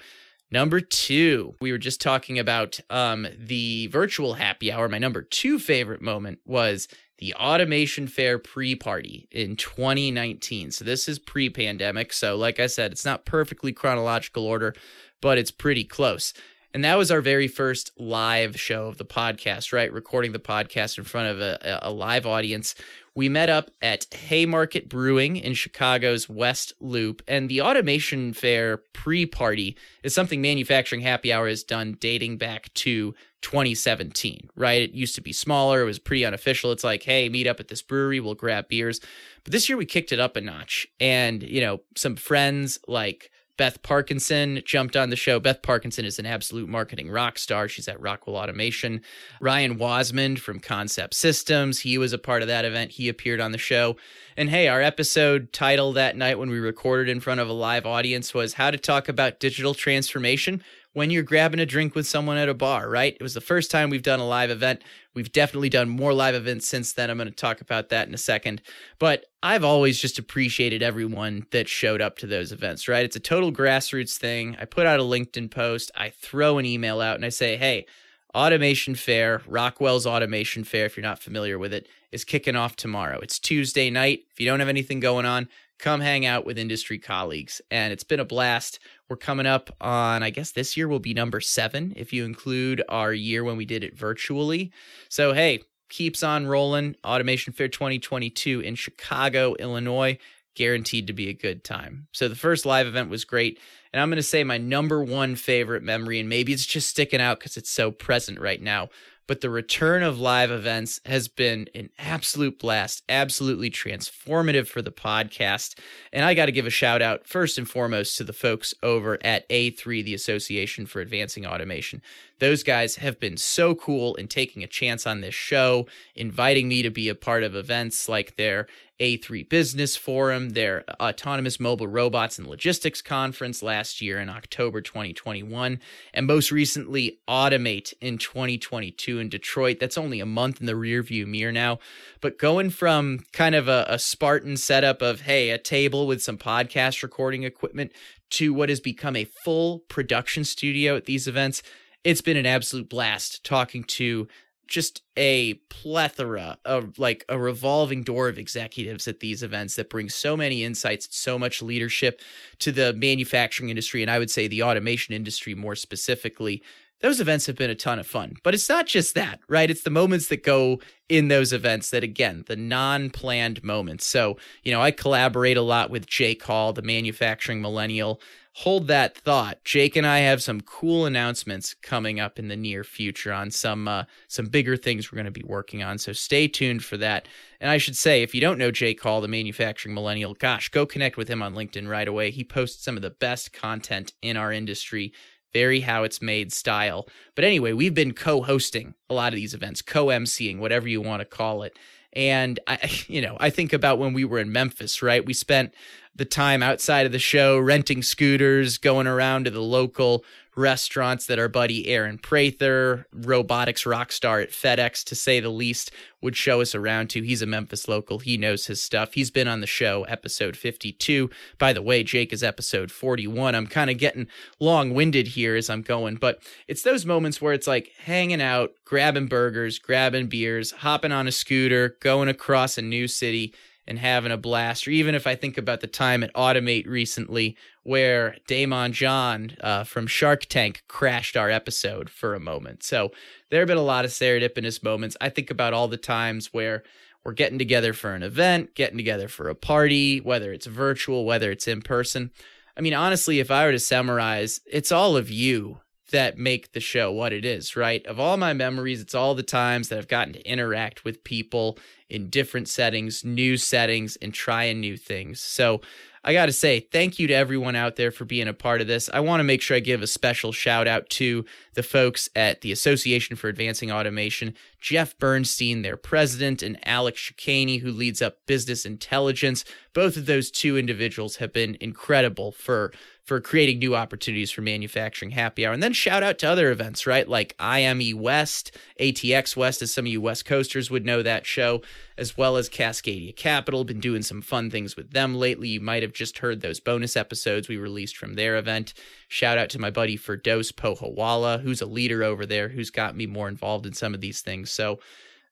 Number 0.55 0.79
two, 0.79 1.53
we 1.59 1.73
were 1.73 1.77
just 1.77 1.99
talking 1.99 2.39
about 2.39 2.79
um, 2.89 3.27
the 3.37 3.87
virtual 3.87 4.35
happy 4.35 4.71
hour. 4.71 4.87
My 4.87 4.99
number 4.99 5.21
two 5.21 5.59
favorite 5.59 6.01
moment 6.01 6.39
was 6.45 6.87
the 7.17 7.33
Automation 7.33 8.07
Fair 8.07 8.39
pre 8.39 8.73
party 8.73 9.27
in 9.31 9.57
2019. 9.57 10.71
So 10.71 10.85
this 10.85 11.09
is 11.09 11.19
pre 11.19 11.49
pandemic. 11.49 12.13
So, 12.13 12.37
like 12.37 12.61
I 12.61 12.67
said, 12.67 12.93
it's 12.93 13.03
not 13.03 13.25
perfectly 13.25 13.73
chronological 13.73 14.45
order, 14.45 14.73
but 15.21 15.37
it's 15.37 15.51
pretty 15.51 15.83
close. 15.83 16.31
And 16.75 16.83
that 16.83 16.97
was 16.97 17.09
our 17.09 17.21
very 17.21 17.47
first 17.47 17.93
live 17.97 18.59
show 18.59 18.87
of 18.87 18.97
the 18.97 19.05
podcast, 19.05 19.71
right? 19.71 19.89
Recording 19.93 20.33
the 20.33 20.39
podcast 20.39 20.97
in 20.97 21.05
front 21.05 21.29
of 21.29 21.39
a, 21.39 21.79
a 21.81 21.89
live 21.89 22.25
audience. 22.25 22.75
We 23.15 23.29
met 23.29 23.49
up 23.49 23.71
at 23.81 24.13
Haymarket 24.13 24.89
Brewing 24.89 25.37
in 25.37 25.53
Chicago's 25.53 26.27
West 26.27 26.73
Loop, 26.81 27.21
and 27.29 27.47
the 27.47 27.61
Automation 27.61 28.33
Fair 28.33 28.79
pre 28.91 29.25
party 29.25 29.77
is 30.03 30.13
something 30.13 30.41
Manufacturing 30.41 30.99
Happy 30.99 31.31
Hour 31.31 31.47
has 31.47 31.63
done 31.63 31.95
dating 31.97 32.39
back 32.39 32.73
to 32.73 33.15
2017, 33.39 34.49
right? 34.57 34.81
It 34.81 34.91
used 34.91 35.15
to 35.15 35.21
be 35.21 35.31
smaller, 35.31 35.81
it 35.81 35.85
was 35.85 35.97
pretty 35.97 36.25
unofficial. 36.25 36.73
It's 36.73 36.83
like, 36.83 37.03
hey, 37.03 37.29
meet 37.29 37.47
up 37.47 37.61
at 37.61 37.69
this 37.69 37.81
brewery, 37.81 38.19
we'll 38.19 38.35
grab 38.35 38.67
beers. 38.67 38.99
But 39.45 39.53
this 39.53 39.69
year 39.69 39.77
we 39.77 39.85
kicked 39.85 40.11
it 40.11 40.19
up 40.19 40.35
a 40.35 40.41
notch, 40.41 40.87
and, 40.99 41.41
you 41.41 41.61
know, 41.61 41.79
some 41.95 42.17
friends 42.17 42.79
like 42.85 43.31
Beth 43.57 43.81
Parkinson 43.83 44.61
jumped 44.65 44.95
on 44.95 45.09
the 45.09 45.15
show. 45.15 45.39
Beth 45.39 45.61
Parkinson 45.61 46.05
is 46.05 46.19
an 46.19 46.25
absolute 46.25 46.67
marketing 46.67 47.09
rock 47.09 47.37
star. 47.39 47.67
She's 47.67 47.87
at 47.87 47.99
Rockwell 48.01 48.35
Automation. 48.35 49.01
Ryan 49.39 49.77
Wasmond 49.77 50.39
from 50.39 50.59
Concept 50.59 51.13
Systems, 51.13 51.79
he 51.79 51.97
was 51.97 52.11
a 52.11 52.17
part 52.17 52.41
of 52.41 52.47
that 52.47 52.65
event. 52.65 52.91
He 52.91 53.07
appeared 53.07 53.39
on 53.39 53.51
the 53.51 53.57
show. 53.57 53.95
And 54.35 54.49
hey, 54.49 54.67
our 54.67 54.81
episode 54.81 55.53
title 55.53 55.93
that 55.93 56.17
night 56.17 56.37
when 56.37 56.49
we 56.49 56.59
recorded 56.59 57.09
in 57.09 57.21
front 57.21 57.39
of 57.39 57.47
a 57.47 57.53
live 57.53 57.85
audience 57.85 58.33
was 58.33 58.55
How 58.55 58.71
to 58.71 58.77
Talk 58.77 59.07
About 59.07 59.39
Digital 59.39 59.73
Transformation 59.73 60.61
when 60.95 61.11
you're 61.11 61.23
grabbing 61.23 61.59
a 61.59 61.65
drink 61.65 61.93
with 61.93 62.07
someone 62.07 62.37
at 62.37 62.47
a 62.47 62.53
bar, 62.53 62.89
right? 62.89 63.17
It 63.19 63.21
was 63.21 63.33
the 63.33 63.41
first 63.41 63.69
time 63.69 63.89
we've 63.89 64.01
done 64.01 64.21
a 64.21 64.27
live 64.27 64.49
event. 64.49 64.81
We've 65.13 65.29
definitely 65.29 65.67
done 65.67 65.89
more 65.89 66.13
live 66.13 66.35
events 66.35 66.69
since 66.69 66.93
then. 66.93 67.09
I'm 67.09 67.17
going 67.17 67.27
to 67.27 67.35
talk 67.35 67.59
about 67.59 67.89
that 67.89 68.07
in 68.07 68.13
a 68.13 68.17
second. 68.17 68.61
But 68.97 69.25
I've 69.43 69.65
always 69.65 69.99
just 69.99 70.19
appreciated 70.19 70.81
everyone 70.81 71.47
that 71.51 71.67
showed 71.67 72.01
up 72.01 72.17
to 72.19 72.27
those 72.27 72.53
events, 72.53 72.87
right? 72.87 73.03
It's 73.03 73.17
a 73.17 73.19
total 73.19 73.51
grassroots 73.51 74.15
thing. 74.15 74.55
I 74.57 74.63
put 74.63 74.85
out 74.85 75.01
a 75.01 75.03
LinkedIn 75.03 75.51
post, 75.51 75.91
I 75.97 76.11
throw 76.11 76.59
an 76.59 76.65
email 76.65 77.01
out, 77.01 77.17
and 77.17 77.25
I 77.25 77.29
say, 77.29 77.57
hey, 77.57 77.87
Automation 78.33 78.95
Fair, 78.95 79.41
Rockwell's 79.47 80.07
Automation 80.07 80.63
Fair, 80.63 80.85
if 80.85 80.95
you're 80.95 81.01
not 81.01 81.19
familiar 81.19 81.59
with 81.59 81.73
it, 81.73 81.89
is 82.13 82.23
kicking 82.23 82.55
off 82.55 82.77
tomorrow. 82.77 83.19
It's 83.21 83.37
Tuesday 83.37 83.89
night. 83.89 84.21
If 84.31 84.39
you 84.39 84.45
don't 84.45 84.61
have 84.61 84.69
anything 84.69 85.01
going 85.01 85.25
on, 85.25 85.49
come 85.79 86.01
hang 86.01 86.25
out 86.25 86.45
with 86.45 86.57
industry 86.57 86.97
colleagues. 86.97 87.61
And 87.69 87.91
it's 87.91 88.03
been 88.03 88.19
a 88.19 88.25
blast. 88.25 88.79
We're 89.09 89.17
coming 89.17 89.45
up 89.45 89.75
on, 89.81 90.23
I 90.23 90.29
guess 90.29 90.51
this 90.51 90.77
year 90.77 90.87
will 90.87 90.99
be 90.99 91.13
number 91.13 91.39
seven 91.39 91.93
if 91.95 92.13
you 92.13 92.25
include 92.25 92.83
our 92.89 93.13
year 93.13 93.43
when 93.43 93.57
we 93.57 93.65
did 93.65 93.83
it 93.83 93.97
virtually. 93.97 94.71
So, 95.09 95.33
hey, 95.33 95.61
keeps 95.89 96.23
on 96.23 96.47
rolling. 96.47 96.95
Automation 97.05 97.53
Fair 97.53 97.67
2022 97.67 98.61
in 98.61 98.75
Chicago, 98.75 99.55
Illinois. 99.55 100.17
Guaranteed 100.55 101.07
to 101.07 101.13
be 101.13 101.27
a 101.27 101.33
good 101.33 101.65
time. 101.65 102.07
So, 102.13 102.29
the 102.29 102.35
first 102.35 102.65
live 102.65 102.87
event 102.87 103.09
was 103.09 103.25
great. 103.25 103.59
And 103.91 104.01
I'm 104.01 104.09
going 104.09 104.17
to 104.17 104.23
say 104.23 104.43
my 104.43 104.57
number 104.57 105.03
one 105.03 105.35
favorite 105.35 105.83
memory, 105.83 106.19
and 106.19 106.27
maybe 106.27 106.51
it's 106.51 106.65
just 106.65 106.89
sticking 106.89 107.21
out 107.21 107.39
because 107.39 107.57
it's 107.57 107.69
so 107.69 107.91
present 107.91 108.39
right 108.39 108.61
now, 108.61 108.89
but 109.27 109.41
the 109.41 109.49
return 109.49 110.03
of 110.03 110.19
live 110.19 110.51
events 110.51 110.99
has 111.05 111.27
been 111.27 111.67
an 111.73 111.89
absolute 111.97 112.59
blast, 112.59 113.03
absolutely 113.09 113.69
transformative 113.69 114.67
for 114.67 114.81
the 114.81 114.91
podcast. 114.91 115.77
And 116.13 116.25
I 116.25 116.33
got 116.33 116.45
to 116.45 116.51
give 116.51 116.65
a 116.65 116.71
shout 116.71 117.01
out 117.01 117.27
first 117.27 117.57
and 117.57 117.69
foremost 117.69 118.17
to 118.17 118.23
the 118.23 118.33
folks 118.33 118.73
over 118.83 119.17
at 119.23 119.47
A3, 119.49 120.03
the 120.03 120.13
Association 120.13 120.85
for 120.85 121.01
Advancing 121.01 121.45
Automation. 121.45 122.01
Those 122.39 122.63
guys 122.63 122.97
have 122.97 123.19
been 123.19 123.37
so 123.37 123.75
cool 123.75 124.15
in 124.15 124.27
taking 124.27 124.63
a 124.63 124.67
chance 124.67 125.07
on 125.07 125.21
this 125.21 125.35
show, 125.35 125.87
inviting 126.15 126.67
me 126.67 126.81
to 126.81 126.89
be 126.89 127.07
a 127.07 127.15
part 127.15 127.43
of 127.43 127.55
events 127.55 128.09
like 128.09 128.35
their 128.35 128.67
A3 128.99 129.47
Business 129.49 129.97
Forum, 129.97 130.51
their 130.51 130.85
Autonomous 131.01 131.59
Mobile 131.59 131.87
Robots 131.87 132.37
and 132.37 132.47
Logistics 132.47 133.01
Conference 133.01 133.61
last 133.61 134.01
year 134.01 134.19
in 134.19 134.29
October 134.29 134.81
2021, 134.81 135.79
and 136.13 136.27
most 136.27 136.51
recently 136.51 137.19
Automate 137.27 137.93
in 137.99 138.17
2022 138.17 139.19
in 139.19 139.29
Detroit. 139.29 139.77
That's 139.79 139.97
only 139.97 140.19
a 140.19 140.25
month 140.25 140.59
in 140.61 140.65
the 140.65 140.73
rearview 140.73 141.27
mirror 141.27 141.51
now. 141.51 141.79
But 142.21 142.39
going 142.39 142.69
from 142.69 143.25
kind 143.33 143.55
of 143.55 143.67
a, 143.67 143.85
a 143.89 143.99
Spartan 143.99 144.57
setup 144.57 145.01
of, 145.01 145.21
hey, 145.21 145.49
a 145.49 145.57
table 145.57 146.07
with 146.07 146.23
some 146.23 146.37
podcast 146.37 147.03
recording 147.03 147.43
equipment 147.43 147.91
to 148.31 148.53
what 148.53 148.69
has 148.69 148.79
become 148.79 149.15
a 149.15 149.25
full 149.43 149.79
production 149.89 150.43
studio 150.43 150.95
at 150.95 151.05
these 151.05 151.27
events 151.27 151.61
it's 152.05 152.21
been 152.21 152.37
an 152.37 152.45
absolute 152.45 152.87
blast 152.87 153.43
talking 153.43 153.83
to 153.83 154.27
just 154.67 155.01
a 155.17 155.55
plethora 155.69 156.57
of 156.65 156.97
like 156.99 157.25
a 157.29 157.37
revolving 157.37 158.03
door 158.03 158.27
of 158.27 158.37
executives 158.37 159.07
at 159.07 159.19
these 159.19 159.43
events 159.43 159.75
that 159.75 159.89
bring 159.89 160.09
so 160.09 160.35
many 160.35 160.63
insights, 160.63 161.07
so 161.15 161.37
much 161.39 161.61
leadership 161.61 162.21
to 162.59 162.71
the 162.71 162.93
manufacturing 162.93 163.69
industry, 163.69 164.01
and 164.01 164.11
I 164.11 164.19
would 164.19 164.31
say 164.31 164.47
the 164.47 164.63
automation 164.63 165.13
industry 165.13 165.55
more 165.55 165.75
specifically. 165.75 166.63
Those 167.05 167.21
events 167.21 167.45
have 167.45 167.55
been 167.55 167.69
a 167.69 167.75
ton 167.75 167.99
of 167.99 168.07
fun, 168.07 168.37
but 168.41 168.55
it's 168.55 168.67
not 168.67 168.87
just 168.87 169.13
that, 169.13 169.39
right? 169.47 169.69
It's 169.69 169.83
the 169.83 169.91
moments 169.91 170.27
that 170.29 170.41
go 170.41 170.79
in 171.07 171.27
those 171.27 171.53
events 171.53 171.91
that, 171.91 172.03
again, 172.03 172.45
the 172.47 172.55
non 172.55 173.11
planned 173.11 173.63
moments. 173.63 174.07
So, 174.07 174.37
you 174.63 174.71
know, 174.71 174.81
I 174.81 174.89
collaborate 174.89 175.55
a 175.55 175.61
lot 175.61 175.91
with 175.91 176.07
Jake 176.07 176.41
Hall, 176.41 176.73
the 176.73 176.81
manufacturing 176.81 177.61
millennial 177.61 178.19
hold 178.55 178.87
that 178.87 179.17
thought. 179.17 179.61
Jake 179.65 179.97
and 179.97 180.07
I 180.07 180.19
have 180.19 180.41
some 180.41 180.61
cool 180.61 181.05
announcements 181.05 181.73
coming 181.73 182.21
up 182.21 182.39
in 182.39 182.47
the 182.47 182.55
near 182.55 182.85
future 182.85 183.33
on 183.33 183.51
some 183.51 183.85
uh, 183.87 184.05
some 184.29 184.45
bigger 184.45 184.77
things 184.77 185.11
we're 185.11 185.17
going 185.17 185.25
to 185.25 185.31
be 185.31 185.43
working 185.43 185.83
on. 185.83 185.97
So 185.97 186.13
stay 186.13 186.47
tuned 186.47 186.83
for 186.83 186.95
that. 186.97 187.27
And 187.59 187.69
I 187.69 187.77
should 187.77 187.97
say, 187.97 188.23
if 188.23 188.33
you 188.33 188.39
don't 188.39 188.57
know 188.57 188.71
Jake 188.71 189.01
Hall, 189.01 189.19
the 189.19 189.27
manufacturing 189.27 189.93
millennial, 189.93 190.35
gosh, 190.35 190.69
go 190.69 190.85
connect 190.85 191.17
with 191.17 191.27
him 191.27 191.43
on 191.43 191.53
LinkedIn 191.53 191.87
right 191.89 192.07
away. 192.07 192.31
He 192.31 192.45
posts 192.45 192.83
some 192.83 192.95
of 192.95 193.01
the 193.01 193.09
best 193.09 193.51
content 193.51 194.13
in 194.21 194.37
our 194.37 194.53
industry. 194.53 195.11
Very 195.55 195.79
how 195.79 196.03
it's 196.03 196.21
made 196.21 196.51
style. 196.51 197.07
But 197.33 197.45
anyway, 197.45 197.71
we've 197.71 197.93
been 197.93 198.11
co 198.11 198.41
hosting 198.41 198.93
a 199.09 199.13
lot 199.13 199.31
of 199.31 199.37
these 199.37 199.53
events, 199.53 199.81
co 199.81 200.07
emceeing, 200.07 200.59
whatever 200.59 200.85
you 200.85 201.01
want 201.01 201.21
to 201.21 201.25
call 201.25 201.63
it. 201.63 201.79
And 202.11 202.59
I, 202.67 202.91
you 203.07 203.21
know, 203.21 203.37
I 203.39 203.49
think 203.49 203.71
about 203.71 203.97
when 203.97 204.11
we 204.11 204.25
were 204.25 204.39
in 204.39 204.51
Memphis, 204.51 205.01
right? 205.01 205.25
We 205.25 205.33
spent 205.33 205.73
the 206.13 206.25
time 206.25 206.61
outside 206.61 207.05
of 207.05 207.13
the 207.13 207.19
show, 207.19 207.57
renting 207.57 208.01
scooters, 208.01 208.77
going 208.77 209.07
around 209.07 209.45
to 209.45 209.49
the 209.49 209.61
local 209.61 210.25
restaurants 210.55 211.25
that 211.25 211.39
our 211.39 211.47
buddy 211.47 211.87
Aaron 211.87 212.17
Prather, 212.17 213.07
robotics 213.13 213.85
rock 213.85 214.11
star 214.11 214.39
at 214.39 214.51
FedEx, 214.51 215.03
to 215.05 215.15
say 215.15 215.39
the 215.39 215.49
least, 215.49 215.91
would 216.21 216.35
show 216.35 216.61
us 216.61 216.73
around 216.73 217.09
to. 217.11 217.21
He's 217.21 217.41
a 217.41 217.45
Memphis 217.45 217.87
local. 217.87 218.19
He 218.19 218.37
knows 218.37 218.65
his 218.65 218.81
stuff. 218.81 219.13
He's 219.13 219.31
been 219.31 219.47
on 219.47 219.61
the 219.61 219.67
show, 219.67 220.03
episode 220.03 220.57
52. 220.57 221.29
By 221.57 221.73
the 221.73 221.81
way, 221.81 222.03
Jake 222.03 222.33
is 222.33 222.43
episode 222.43 222.91
41. 222.91 223.53
I'm 223.53 223.67
kind 223.67 223.89
of 223.89 223.97
getting 223.97 224.27
long 224.59 224.93
winded 224.93 225.27
here 225.27 225.55
as 225.55 225.69
I'm 225.69 225.81
going, 225.81 226.15
but 226.15 226.39
it's 226.67 226.81
those 226.81 227.05
moments 227.05 227.41
where 227.41 227.53
it's 227.53 227.67
like 227.67 227.91
hanging 227.99 228.41
out, 228.41 228.71
grabbing 228.85 229.27
burgers, 229.27 229.77
grabbing 229.79 230.27
beers, 230.27 230.71
hopping 230.71 231.11
on 231.11 231.27
a 231.27 231.31
scooter, 231.31 231.97
going 232.01 232.29
across 232.29 232.77
a 232.77 232.81
new 232.81 233.07
city 233.07 233.53
and 233.87 233.99
having 233.99 234.31
a 234.31 234.37
blast. 234.37 234.87
Or 234.87 234.91
even 234.91 235.15
if 235.15 235.27
I 235.27 235.35
think 235.35 235.57
about 235.57 235.81
the 235.81 235.87
time 235.87 236.23
at 236.23 236.33
Automate 236.33 236.87
recently, 236.87 237.55
where 237.83 238.37
Daymond 238.47 238.93
John 238.93 239.55
uh, 239.61 239.83
from 239.83 240.07
Shark 240.07 240.45
Tank 240.45 240.83
crashed 240.87 241.37
our 241.37 241.49
episode 241.49 242.09
for 242.09 242.33
a 242.33 242.39
moment. 242.39 242.83
So 242.83 243.11
there 243.49 243.59
have 243.61 243.67
been 243.67 243.77
a 243.77 243.81
lot 243.81 244.05
of 244.05 244.11
serendipitous 244.11 244.83
moments. 244.83 245.15
I 245.21 245.29
think 245.29 245.51
about 245.51 245.73
all 245.73 245.87
the 245.87 245.97
times 245.97 246.47
where 246.53 246.83
we're 247.23 247.33
getting 247.33 247.59
together 247.59 247.93
for 247.93 248.13
an 248.13 248.23
event, 248.23 248.75
getting 248.75 248.97
together 248.97 249.27
for 249.27 249.49
a 249.49 249.55
party, 249.55 250.19
whether 250.19 250.53
it's 250.53 250.67
virtual, 250.67 251.25
whether 251.25 251.51
it's 251.51 251.67
in 251.67 251.81
person. 251.81 252.31
I 252.77 252.81
mean, 252.81 252.93
honestly, 252.93 253.39
if 253.39 253.49
I 253.49 253.65
were 253.65 253.71
to 253.71 253.79
summarize, 253.79 254.61
it's 254.65 254.91
all 254.91 255.15
of 255.17 255.29
you 255.29 255.79
that 256.11 256.37
make 256.37 256.73
the 256.73 256.79
show 256.79 257.11
what 257.11 257.33
it 257.33 257.45
is, 257.45 257.75
right? 257.75 258.05
Of 258.05 258.19
all 258.19 258.37
my 258.37 258.53
memories, 258.53 259.01
it's 259.01 259.15
all 259.15 259.35
the 259.35 259.43
times 259.43 259.89
that 259.89 259.97
I've 259.97 260.07
gotten 260.07 260.33
to 260.33 260.49
interact 260.49 261.03
with 261.03 261.23
people 261.23 261.77
in 262.09 262.29
different 262.29 262.69
settings, 262.69 263.23
new 263.23 263.57
settings, 263.57 264.15
and 264.17 264.33
trying 264.33 264.79
new 264.79 264.97
things. 264.97 265.41
So 265.41 265.81
I 266.23 266.33
got 266.33 266.47
to 266.47 266.53
say, 266.53 266.79
thank 266.79 267.19
you 267.19 267.27
to 267.27 267.33
everyone 267.33 267.75
out 267.75 267.95
there 267.97 268.11
for 268.11 268.25
being 268.25 268.47
a 268.47 268.53
part 268.53 268.81
of 268.81 268.87
this. 268.87 269.09
I 269.13 269.19
want 269.19 269.39
to 269.39 269.43
make 269.43 269.61
sure 269.61 269.77
I 269.77 269.79
give 269.79 270.01
a 270.01 270.07
special 270.07 270.51
shout 270.51 270.87
out 270.87 271.09
to 271.11 271.45
the 271.75 271.83
folks 271.83 272.29
at 272.35 272.61
the 272.61 272.71
Association 272.71 273.35
for 273.35 273.47
Advancing 273.47 273.91
Automation, 273.91 274.55
Jeff 274.85 275.17
Bernstein, 275.17 275.81
their 275.81 275.97
president, 275.97 276.61
and 276.61 276.77
Alex 276.87 277.19
Shikany, 277.19 277.81
who 277.81 277.89
leads 277.89 278.21
up 278.21 278.45
business 278.45 278.85
intelligence. 278.85 279.65
Both 279.95 280.15
of 280.15 280.27
those 280.27 280.51
two 280.51 280.77
individuals 280.77 281.37
have 281.37 281.51
been 281.51 281.75
incredible 281.81 282.51
for 282.51 282.93
for 283.23 283.41
creating 283.41 283.79
new 283.79 283.95
opportunities 283.95 284.51
for 284.51 284.61
manufacturing 284.61 285.31
happy 285.31 285.65
hour. 285.65 285.73
And 285.73 285.81
then 285.81 285.93
shout 285.93 286.21
out 286.21 286.37
to 286.39 286.47
other 286.47 286.69
events, 286.69 287.07
right? 287.07 287.27
Like 287.27 287.55
IME 287.57 288.19
West, 288.19 288.77
ATX 289.01 289.57
West, 289.57 289.81
as 289.81 289.91
some 289.91 290.05
of 290.05 290.11
you 290.11 290.21
West 290.21 290.45
Coasters 290.45 290.91
would 290.91 291.03
know 291.03 291.23
that 291.23 291.47
show, 291.47 291.81
as 292.19 292.37
well 292.37 292.55
as 292.55 292.69
Cascadia 292.69 293.35
Capital. 293.35 293.83
Been 293.83 293.99
doing 293.99 294.21
some 294.21 294.43
fun 294.43 294.69
things 294.69 294.95
with 294.95 295.09
them 295.13 295.33
lately. 295.33 295.69
You 295.69 295.81
might 295.81 296.03
have 296.03 296.13
just 296.13 296.37
heard 296.37 296.61
those 296.61 296.79
bonus 296.79 297.17
episodes 297.17 297.67
we 297.67 297.77
released 297.77 298.15
from 298.15 298.35
their 298.35 298.57
event. 298.57 298.93
Shout 299.27 299.57
out 299.57 299.69
to 299.71 299.79
my 299.79 299.89
buddy 299.89 300.17
Firdos 300.17 300.71
Pohawala, 300.71 301.61
who's 301.61 301.81
a 301.81 301.85
leader 301.85 302.23
over 302.23 302.45
there, 302.45 302.69
who's 302.69 302.89
got 302.89 303.15
me 303.15 303.25
more 303.25 303.47
involved 303.47 303.85
in 303.85 303.93
some 303.93 304.13
of 304.13 304.21
these 304.21 304.41
things. 304.41 304.71
So 304.71 304.99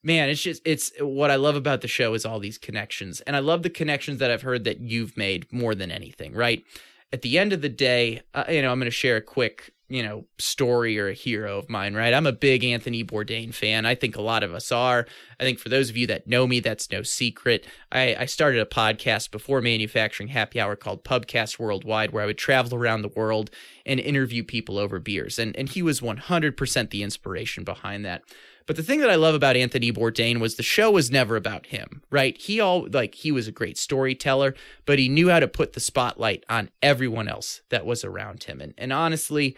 man, 0.03 0.29
it's 0.29 0.41
just 0.41 0.61
it's 0.65 0.91
what 0.99 1.31
I 1.31 1.35
love 1.35 1.55
about 1.55 1.81
the 1.81 1.87
show 1.87 2.13
is 2.13 2.25
all 2.25 2.39
these 2.39 2.57
connections. 2.57 3.21
And 3.21 3.35
I 3.35 3.39
love 3.39 3.63
the 3.63 3.69
connections 3.69 4.19
that 4.19 4.29
I've 4.29 4.41
heard 4.41 4.65
that 4.65 4.81
you've 4.81 5.17
made 5.17 5.51
more 5.51 5.73
than 5.73 5.91
anything, 5.91 6.33
right? 6.33 6.63
At 7.11 7.21
the 7.21 7.37
end 7.37 7.53
of 7.53 7.61
the 7.61 7.69
day, 7.69 8.21
uh, 8.33 8.45
you 8.49 8.61
know, 8.61 8.71
I'm 8.71 8.79
going 8.79 8.85
to 8.85 8.91
share 8.91 9.17
a 9.17 9.21
quick, 9.21 9.72
you 9.93 10.01
know, 10.01 10.25
story 10.39 10.97
or 10.97 11.09
a 11.09 11.13
hero 11.13 11.59
of 11.59 11.69
mine, 11.69 11.93
right? 11.93 12.15
I'm 12.15 12.25
a 12.25 12.31
big 12.31 12.63
Anthony 12.63 13.03
Bourdain 13.03 13.53
fan. 13.53 13.85
I 13.85 13.93
think 13.93 14.15
a 14.15 14.23
lot 14.23 14.41
of 14.41 14.51
us 14.51 14.71
are. 14.71 15.05
I 15.39 15.43
think 15.43 15.59
for 15.59 15.69
those 15.69 15.91
of 15.91 15.95
you 15.95 16.07
that 16.07 16.25
know 16.25 16.47
me, 16.47 16.61
that's 16.61 16.89
no 16.89 17.03
secret. 17.03 17.67
I, 17.91 18.15
I 18.15 18.25
started 18.25 18.59
a 18.59 18.65
podcast 18.65 19.29
before 19.29 19.61
Manufacturing 19.61 20.29
Happy 20.29 20.59
Hour 20.59 20.75
called 20.75 21.03
Pubcast 21.03 21.59
Worldwide, 21.59 22.09
where 22.09 22.23
I 22.23 22.25
would 22.25 22.39
travel 22.39 22.75
around 22.75 23.03
the 23.03 23.09
world 23.09 23.51
and 23.85 23.99
interview 23.99 24.43
people 24.43 24.79
over 24.79 24.97
beers. 24.97 25.37
And, 25.37 25.55
and 25.55 25.69
he 25.69 25.83
was 25.83 26.01
100% 26.01 26.89
the 26.89 27.03
inspiration 27.03 27.63
behind 27.63 28.03
that. 28.03 28.23
But 28.65 28.77
the 28.77 28.83
thing 28.83 28.99
that 29.01 29.11
I 29.11 29.15
love 29.15 29.35
about 29.35 29.57
Anthony 29.57 29.91
Bourdain 29.91 30.39
was 30.39 30.55
the 30.55 30.63
show 30.63 30.89
was 30.89 31.11
never 31.11 31.35
about 31.35 31.67
him, 31.67 32.01
right? 32.09 32.35
He 32.37 32.59
all 32.59 32.87
like 32.89 33.13
he 33.13 33.31
was 33.31 33.47
a 33.47 33.51
great 33.51 33.77
storyteller, 33.77 34.55
but 34.85 34.99
he 34.99 35.09
knew 35.09 35.29
how 35.29 35.39
to 35.39 35.47
put 35.47 35.73
the 35.73 35.79
spotlight 35.79 36.45
on 36.49 36.69
everyone 36.81 37.27
else 37.27 37.61
that 37.69 37.85
was 37.85 38.03
around 38.03 38.45
him. 38.45 38.61
And 38.61 38.73
and 38.77 38.93
honestly, 38.93 39.57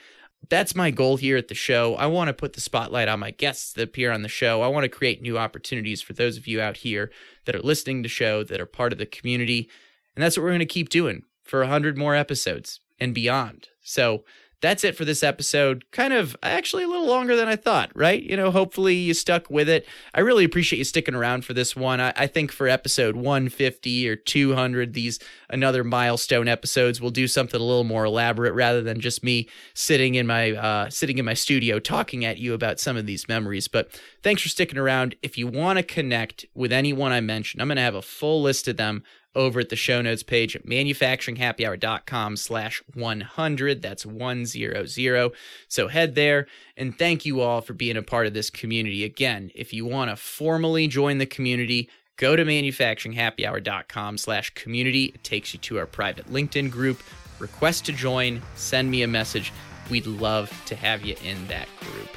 that's 0.50 0.76
my 0.76 0.92
goal 0.92 1.18
here 1.18 1.38
at 1.38 1.48
the 1.48 1.56
show. 1.56 1.96
I 1.96 2.06
want 2.06 2.28
to 2.28 2.34
put 2.34 2.54
the 2.54 2.62
spotlight 2.62 3.08
on 3.08 3.20
my 3.20 3.32
guests 3.32 3.74
that 3.74 3.84
appear 3.84 4.12
on 4.12 4.22
the 4.22 4.30
show. 4.30 4.62
I 4.62 4.68
want 4.68 4.84
to 4.84 4.90
create 4.90 5.22
new 5.22 5.38
opportunities 5.38 6.02
for 6.02 6.14
those 6.14 6.38
of 6.38 6.48
you 6.48 6.62
out 6.62 6.78
here 6.78 7.12
that 7.46 7.56
are 7.56 7.62
listening 7.62 8.04
to 8.04 8.08
the 8.08 8.14
show, 8.14 8.44
that 8.44 8.62
are 8.62 8.66
part 8.66 8.94
of 8.94 9.00
the 9.00 9.06
community. 9.06 9.70
And 10.16 10.24
that's 10.24 10.38
what 10.38 10.44
we're 10.44 10.50
going 10.50 10.60
to 10.60 10.66
keep 10.66 10.90
doing 10.90 11.24
for 11.44 11.60
100 11.62 11.98
more 11.98 12.16
episodes 12.16 12.80
and 13.00 13.14
beyond. 13.14 13.70
So, 13.82 14.24
that's 14.66 14.84
it 14.84 14.96
for 14.96 15.06
this 15.06 15.24
episode. 15.24 15.86
Kind 15.92 16.14
of 16.14 16.36
actually 16.42 16.84
a 16.84 16.88
little 16.88 17.06
longer 17.06 17.36
than 17.36 17.48
I 17.48 17.56
thought, 17.56 17.92
right? 17.94 18.22
You 18.22 18.36
know, 18.36 18.52
hopefully 18.52 18.96
you 18.96 19.14
stuck 19.14 19.50
with 19.50 19.70
it. 19.70 19.88
I 20.14 20.22
really 20.22 20.44
appreciate 20.44 20.80
you 20.80 20.84
sticking 20.84 21.16
around 21.16 21.46
for 21.46 21.54
this 21.54 21.76
one. 21.76 22.02
I, 22.02 22.14
I 22.16 22.28
think 22.28 22.52
for 22.52 22.68
episode 22.68 23.16
150 23.16 24.10
or 24.10 24.16
200, 24.16 24.94
these 24.94 25.20
another 25.50 25.84
milestone 25.84 26.48
episodes, 26.48 27.00
we'll 27.00 27.12
do 27.12 27.28
something 27.28 27.60
a 27.60 27.64
little 27.64 27.84
more 27.84 28.06
elaborate 28.06 28.54
rather 28.54 28.82
than 28.82 29.00
just 29.00 29.24
me 29.24 29.48
sitting 29.74 30.16
in 30.16 30.26
my 30.26 30.52
uh, 30.52 30.90
sitting 30.90 31.18
in 31.18 31.26
my 31.26 31.34
studio 31.36 31.80
talking 31.80 32.26
at 32.26 32.38
you 32.38 32.54
about 32.54 32.80
some 32.80 32.98
of 32.98 33.06
these 33.06 33.28
memories. 33.28 33.68
But 33.68 33.90
thanks 34.24 34.42
for 34.42 34.50
sticking 34.50 34.80
around. 34.80 35.16
If 35.22 35.38
you 35.38 35.48
want 35.48 35.78
to 35.78 35.84
connect 35.84 36.46
with 36.56 36.72
anyone 36.72 37.12
I 37.12 37.22
mentioned, 37.22 37.62
I'm 37.62 37.68
going 37.68 37.78
to 37.78 37.84
have 37.84 37.96
a 37.96 38.02
full 38.02 38.42
list 38.42 38.68
of 38.68 38.78
them 38.78 39.04
over 39.36 39.60
at 39.60 39.70
the 39.70 39.76
show 39.76 40.02
notes 40.02 40.24
page 40.24 40.56
at 40.56 40.66
manufacturinghappyhour.com 40.66 42.38
slash 42.38 42.82
100. 42.94 43.82
That's 43.82 44.06
100. 44.06 45.32
So 45.68 45.88
head 45.88 46.16
there 46.16 46.48
and 46.78 46.98
thank 46.98 47.26
you 47.26 47.42
all 47.42 47.62
for 47.62 47.74
being 47.74 47.98
a 47.98 48.02
part 48.02 48.28
of 48.28 48.34
this 48.34 48.50
community. 48.50 49.04
Again, 49.04 49.52
if 49.54 49.74
you 49.74 49.86
want 49.86 50.10
to 50.10 50.16
formally 50.16 50.88
join 50.88 51.18
the 51.18 51.26
community, 51.26 51.90
go 52.18 52.36
to 52.36 52.44
manufacturinghappyhour.com 52.46 54.18
slash 54.18 54.50
community. 54.52 55.06
It 55.06 55.24
takes 55.24 55.54
you 55.54 55.60
to 55.62 55.80
our 55.80 55.86
private 55.86 56.32
LinkedIn 56.32 56.72
group. 56.72 57.02
Request 57.40 57.86
to 57.86 57.92
join, 57.92 58.42
send 58.56 58.90
me 58.90 59.04
a 59.04 59.08
message. 59.08 59.52
We'd 59.90 60.08
love 60.08 60.52
to 60.66 60.76
have 60.76 61.04
you 61.04 61.16
in 61.24 61.48
that 61.48 61.68
group. 61.80 62.10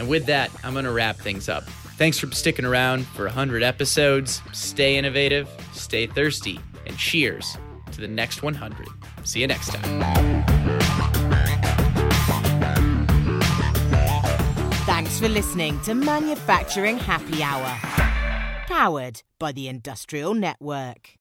And 0.00 0.08
with 0.08 0.24
that, 0.26 0.50
I'm 0.64 0.72
going 0.72 0.86
to 0.86 0.92
wrap 0.92 1.16
things 1.16 1.50
up. 1.50 1.64
Thanks 1.98 2.18
for 2.18 2.26
sticking 2.32 2.64
around 2.64 3.06
for 3.08 3.26
100 3.26 3.62
episodes. 3.62 4.40
Stay 4.52 4.96
innovative, 4.96 5.46
stay 5.74 6.06
thirsty, 6.06 6.58
and 6.86 6.96
cheers 6.96 7.58
to 7.92 8.00
the 8.00 8.08
next 8.08 8.42
100. 8.42 8.88
See 9.24 9.42
you 9.42 9.46
next 9.46 9.74
time. 9.74 10.42
Thanks 14.86 15.20
for 15.20 15.28
listening 15.28 15.78
to 15.80 15.94
Manufacturing 15.94 16.96
Happy 16.96 17.42
Hour, 17.42 17.76
powered 18.68 19.22
by 19.38 19.52
the 19.52 19.68
Industrial 19.68 20.32
Network. 20.32 21.19